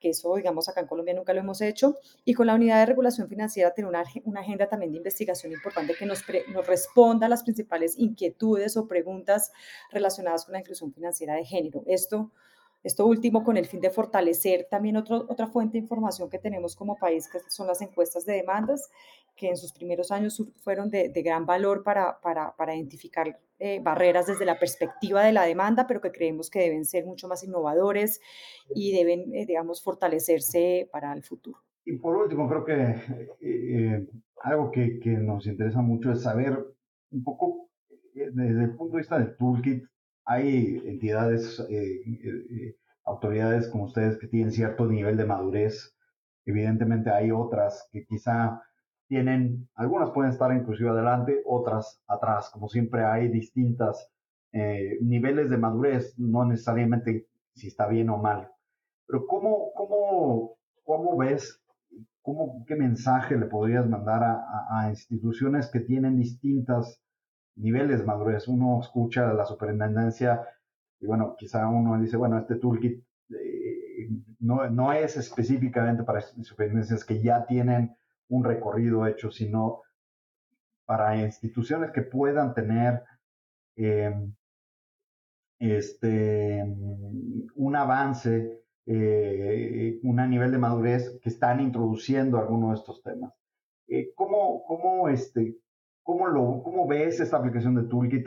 que 0.00 0.10
eso, 0.10 0.36
digamos, 0.36 0.68
acá 0.68 0.80
en 0.80 0.86
Colombia 0.86 1.12
nunca 1.12 1.32
lo 1.32 1.40
hemos 1.40 1.60
hecho, 1.60 1.96
y 2.24 2.34
con 2.34 2.46
la 2.46 2.54
unidad 2.54 2.78
de 2.78 2.86
regulación 2.86 3.28
financiera 3.28 3.74
tener 3.74 3.88
una, 3.88 4.04
una 4.24 4.42
agenda 4.42 4.68
también 4.68 4.92
de 4.92 4.98
investigación 4.98 5.52
importante 5.52 5.94
que 5.98 6.06
nos, 6.06 6.22
nos 6.52 6.66
responda 6.68 7.26
a 7.26 7.28
las 7.28 7.42
principales 7.42 7.98
inquietudes 7.98 8.76
o 8.76 8.86
preguntas 8.86 9.50
relacionadas 9.90 10.44
con 10.44 10.52
la 10.52 10.60
inclusión 10.60 10.92
financiera 10.92 11.34
de 11.34 11.44
género. 11.44 11.82
Esto 11.86 12.30
esto 12.88 13.06
último 13.06 13.44
con 13.44 13.58
el 13.58 13.66
fin 13.66 13.80
de 13.80 13.90
fortalecer 13.90 14.66
también 14.70 14.96
otro, 14.96 15.26
otra 15.28 15.46
fuente 15.46 15.72
de 15.74 15.82
información 15.82 16.30
que 16.30 16.38
tenemos 16.38 16.74
como 16.74 16.96
país, 16.96 17.28
que 17.30 17.38
son 17.48 17.66
las 17.66 17.82
encuestas 17.82 18.24
de 18.24 18.32
demandas, 18.32 18.90
que 19.36 19.50
en 19.50 19.58
sus 19.58 19.74
primeros 19.74 20.10
años 20.10 20.42
fueron 20.56 20.88
de, 20.88 21.12
gran 21.22 21.44
valor 21.44 21.82
para, 21.84 22.18
para, 22.20 22.56
para 22.56 22.74
identificar 22.74 23.38
eh, 23.58 23.78
barreras 23.82 24.26
desde 24.26 24.46
la 24.46 24.58
perspectiva 24.58 25.22
de 25.22 25.32
la 25.32 25.44
demanda, 25.44 25.86
pero 25.86 26.00
que 26.00 26.10
creemos 26.10 26.48
que 26.48 26.60
deben 26.60 26.86
ser 26.86 27.04
mucho 27.04 27.28
más 27.28 27.44
innovadores 27.44 28.20
y 28.74 28.96
deben, 28.96 29.34
eh, 29.34 29.44
digamos, 29.44 29.82
fortalecerse 29.82 30.88
para 30.90 31.12
el 31.12 31.22
futuro. 31.22 31.58
Y 31.84 31.98
por 31.98 32.16
último, 32.16 32.48
creo 32.48 32.64
que 32.64 32.94
eh, 33.42 34.06
algo 34.42 34.70
que, 34.70 34.98
que 34.98 35.10
nos 35.10 35.46
interesa 35.46 35.82
mucho 35.82 36.10
es 36.12 36.22
saber 36.22 36.58
un 37.10 37.22
poco 37.22 37.68
desde 38.14 38.64
el 38.64 38.74
punto 38.76 38.96
de 38.96 39.02
vista 39.02 39.18
del 39.18 39.36
toolkit, 39.36 39.84
hay 40.28 40.82
entidades, 40.84 41.58
eh, 41.70 42.02
eh, 42.06 42.76
autoridades 43.04 43.66
como 43.68 43.84
ustedes 43.84 44.18
que 44.18 44.28
tienen 44.28 44.52
cierto 44.52 44.84
nivel 44.86 45.16
de 45.16 45.24
madurez. 45.24 45.96
Evidentemente 46.44 47.10
hay 47.10 47.30
otras 47.32 47.88
que 47.90 48.04
quizá 48.04 48.62
tienen, 49.08 49.70
algunas 49.74 50.10
pueden 50.10 50.30
estar 50.30 50.54
inclusive 50.54 50.90
adelante, 50.90 51.40
otras 51.46 52.02
atrás. 52.06 52.50
Como 52.50 52.68
siempre 52.68 53.04
hay 53.04 53.28
distintas 53.28 54.10
eh, 54.52 54.98
niveles 55.00 55.48
de 55.48 55.56
madurez, 55.56 56.14
no 56.18 56.44
necesariamente 56.44 57.26
si 57.54 57.68
está 57.68 57.88
bien 57.88 58.10
o 58.10 58.18
mal. 58.18 58.50
Pero 59.06 59.26
¿cómo, 59.26 59.72
cómo, 59.72 60.58
cómo 60.84 61.16
ves, 61.16 61.58
cómo, 62.20 62.66
qué 62.66 62.76
mensaje 62.76 63.38
le 63.38 63.46
podrías 63.46 63.88
mandar 63.88 64.22
a 64.22 64.90
instituciones 64.90 65.70
que 65.70 65.80
tienen 65.80 66.18
distintas 66.18 67.00
niveles 67.58 68.00
de 68.00 68.06
madurez. 68.06 68.48
Uno 68.48 68.80
escucha 68.80 69.32
la 69.32 69.44
superintendencia 69.44 70.42
y 71.00 71.06
bueno, 71.06 71.36
quizá 71.38 71.68
uno 71.68 72.00
dice, 72.00 72.16
bueno, 72.16 72.38
este 72.38 72.56
toolkit 72.56 73.04
eh, 73.30 74.08
no, 74.40 74.68
no, 74.70 74.92
es 74.92 75.16
específicamente 75.16 76.02
para 76.02 76.20
superintendencias 76.20 77.04
que 77.04 77.22
ya 77.22 77.46
tienen 77.46 77.96
un 78.28 78.44
recorrido 78.44 79.06
hecho, 79.06 79.30
sino 79.30 79.82
para 80.86 81.16
instituciones 81.16 81.90
que 81.92 82.02
puedan 82.02 82.54
tener 82.54 83.02
em, 83.76 84.34
este, 85.58 86.64
un 87.54 87.76
avance, 87.76 88.62
eh, 88.86 90.00
un 90.02 90.30
nivel 90.30 90.50
de 90.50 90.58
madurez 90.58 91.18
que 91.22 91.28
están 91.28 91.60
introduciendo 91.60 92.38
algunos 92.38 92.70
de 92.70 92.76
estos 92.76 93.02
temas. 93.02 93.32
Eh, 93.88 94.12
¿cómo, 94.14 94.64
cómo, 94.64 95.08
este, 95.08 95.56
¿Cómo, 96.08 96.26
lo, 96.26 96.62
¿Cómo 96.62 96.86
ves 96.88 97.20
esta 97.20 97.36
aplicación 97.36 97.74
de 97.74 97.82
Toolkit 97.82 98.26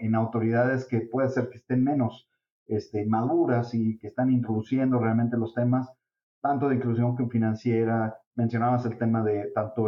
en 0.00 0.14
autoridades 0.16 0.84
que 0.84 1.02
puede 1.02 1.28
ser 1.28 1.48
que 1.48 1.58
estén 1.58 1.84
menos 1.84 2.28
este, 2.66 3.06
maduras 3.06 3.72
y 3.72 3.96
que 4.00 4.08
están 4.08 4.32
introduciendo 4.32 4.98
realmente 4.98 5.36
los 5.36 5.54
temas, 5.54 5.88
tanto 6.42 6.68
de 6.68 6.74
inclusión 6.74 7.16
financiera? 7.30 8.18
Mencionabas 8.34 8.84
el 8.84 8.98
tema 8.98 9.22
de 9.22 9.52
tanto 9.54 9.86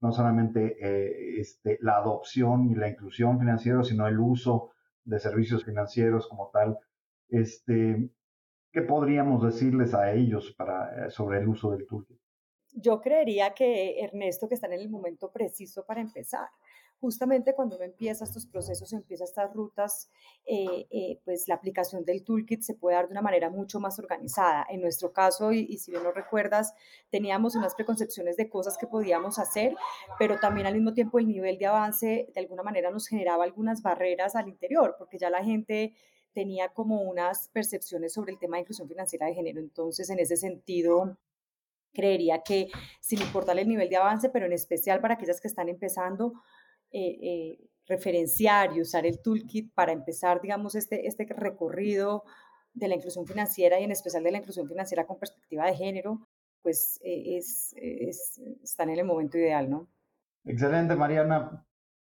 no 0.00 0.12
solamente 0.12 0.78
eh, 0.80 1.38
este, 1.40 1.76
la 1.82 1.98
adopción 1.98 2.70
y 2.70 2.74
la 2.74 2.88
inclusión 2.88 3.38
financiera, 3.38 3.84
sino 3.84 4.06
el 4.06 4.18
uso 4.18 4.70
de 5.04 5.20
servicios 5.20 5.62
financieros 5.62 6.26
como 6.26 6.48
tal. 6.54 6.78
Este, 7.28 8.10
¿Qué 8.72 8.80
podríamos 8.80 9.44
decirles 9.44 9.92
a 9.92 10.10
ellos 10.10 10.54
para, 10.56 11.10
sobre 11.10 11.40
el 11.40 11.48
uso 11.48 11.72
del 11.72 11.86
toolkit? 11.86 12.18
Yo 12.76 13.00
creería 13.00 13.54
que 13.54 14.00
Ernesto, 14.00 14.48
que 14.48 14.54
está 14.54 14.66
en 14.66 14.74
el 14.74 14.88
momento 14.90 15.32
preciso 15.32 15.84
para 15.84 16.00
empezar. 16.00 16.48
Justamente 16.98 17.54
cuando 17.54 17.76
uno 17.76 17.84
empieza 17.84 18.24
estos 18.24 18.46
procesos, 18.46 18.92
empieza 18.92 19.24
estas 19.24 19.52
rutas, 19.52 20.10
eh, 20.46 20.86
eh, 20.90 21.20
pues 21.24 21.46
la 21.46 21.54
aplicación 21.54 22.04
del 22.04 22.24
toolkit 22.24 22.62
se 22.62 22.74
puede 22.74 22.96
dar 22.96 23.06
de 23.06 23.12
una 23.12 23.20
manera 23.20 23.50
mucho 23.50 23.80
más 23.80 23.98
organizada. 23.98 24.66
En 24.70 24.80
nuestro 24.80 25.12
caso, 25.12 25.52
y, 25.52 25.76
si 25.76 25.90
bien 25.90 26.02
lo 26.02 26.12
recuerdas, 26.12 26.72
teníamos 27.10 27.54
unas 27.54 27.74
preconcepciones 27.74 28.36
de 28.36 28.48
cosas 28.48 28.78
que 28.78 28.86
podíamos 28.86 29.38
hacer, 29.38 29.74
pero 30.18 30.38
también 30.40 30.66
al 30.66 30.74
mismo 30.74 30.94
tiempo 30.94 31.18
el 31.18 31.28
nivel 31.28 31.58
de 31.58 31.66
avance 31.66 32.28
de 32.34 32.40
alguna 32.40 32.62
manera 32.62 32.90
nos 32.90 33.08
generaba 33.08 33.44
algunas 33.44 33.82
barreras 33.82 34.34
al 34.34 34.48
interior, 34.48 34.96
porque 34.98 35.18
ya 35.18 35.28
la 35.28 35.44
gente 35.44 35.94
tenía 36.32 36.70
como 36.70 37.02
unas 37.02 37.48
percepciones 37.48 38.14
sobre 38.14 38.32
el 38.32 38.38
tema 38.38 38.56
de 38.56 38.62
inclusión 38.62 38.88
financiera 38.88 39.26
de 39.26 39.34
género. 39.34 39.60
Entonces, 39.60 40.08
en 40.08 40.18
ese 40.18 40.36
sentido, 40.36 41.18
creería 41.96 42.42
que 42.42 42.68
sin 43.00 43.20
importar 43.22 43.58
el 43.58 43.68
nivel 43.68 43.88
de 43.88 43.96
avance, 43.96 44.28
pero 44.28 44.46
en 44.46 44.52
especial 44.52 45.00
para 45.00 45.14
aquellas 45.14 45.40
que 45.40 45.48
están 45.48 45.68
empezando, 45.68 46.34
eh, 46.92 47.18
eh, 47.22 47.70
referenciar 47.86 48.76
y 48.76 48.80
usar 48.80 49.06
el 49.06 49.20
toolkit 49.22 49.72
para 49.72 49.92
empezar, 49.92 50.40
digamos, 50.42 50.74
este, 50.74 51.06
este 51.06 51.24
recorrido 51.24 52.24
de 52.74 52.88
la 52.88 52.96
inclusión 52.96 53.26
financiera 53.26 53.80
y 53.80 53.84
en 53.84 53.92
especial 53.92 54.22
de 54.22 54.32
la 54.32 54.38
inclusión 54.38 54.68
financiera 54.68 55.06
con 55.06 55.18
perspectiva 55.18 55.66
de 55.66 55.74
género, 55.74 56.20
pues 56.62 57.00
eh, 57.02 57.36
es, 57.38 57.74
es, 57.76 58.38
están 58.62 58.90
en 58.90 58.98
el 58.98 59.06
momento 59.06 59.38
ideal, 59.38 59.70
¿no? 59.70 59.88
Excelente, 60.44 60.94
Mariana. 60.94 61.64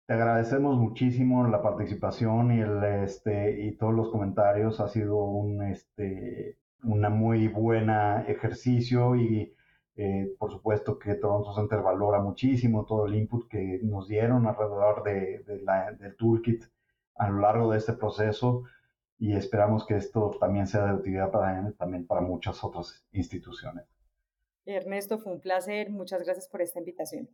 Te 0.08 0.13
agradecemos 0.13 0.78
muchísimo 0.78 1.47
la 1.47 1.62
participación 1.62 2.52
y, 2.52 2.62
el, 2.62 2.84
este, 3.04 3.62
y 3.62 3.78
todos 3.78 3.93
los 3.93 4.10
comentarios. 4.10 4.80
Ha 4.80 4.88
sido 4.88 5.17
un, 5.17 5.63
este, 5.63 6.58
una 6.84 7.10
muy 7.10 7.47
buena 7.47 8.23
ejercicio 8.28 9.15
y 9.15 9.54
eh, 9.97 10.36
por 10.38 10.51
supuesto 10.51 10.99
que 10.99 11.15
Toronto 11.15 11.55
Center 11.55 11.81
valora 11.81 12.21
muchísimo 12.21 12.86
todo 12.86 13.07
el 13.07 13.15
input 13.15 13.47
que 13.49 13.79
nos 13.81 14.07
dieron 14.07 14.45
alrededor 14.45 15.03
de, 15.03 15.43
del 15.43 16.15
toolkit 16.15 16.63
a 17.15 17.29
lo 17.29 17.39
largo 17.39 17.71
de 17.71 17.79
este 17.79 17.93
proceso 17.93 18.63
y 19.17 19.36
esperamos 19.36 19.88
que 19.88 19.95
esto 19.95 20.29
también 20.39 20.67
sea 20.67 20.86
de 20.86 20.93
utilidad 20.93 21.31
para, 21.31 21.73
también 21.73 22.05
para 22.05 22.21
muchas 22.21 22.63
otras 22.63 23.03
instituciones. 23.12 23.86
Ernesto, 24.65 25.17
fue 25.17 25.33
un 25.33 25.41
placer. 25.41 25.89
Muchas 25.89 26.23
gracias 26.23 26.47
por 26.47 26.62
esta 26.62 26.77
invitación. 26.77 27.27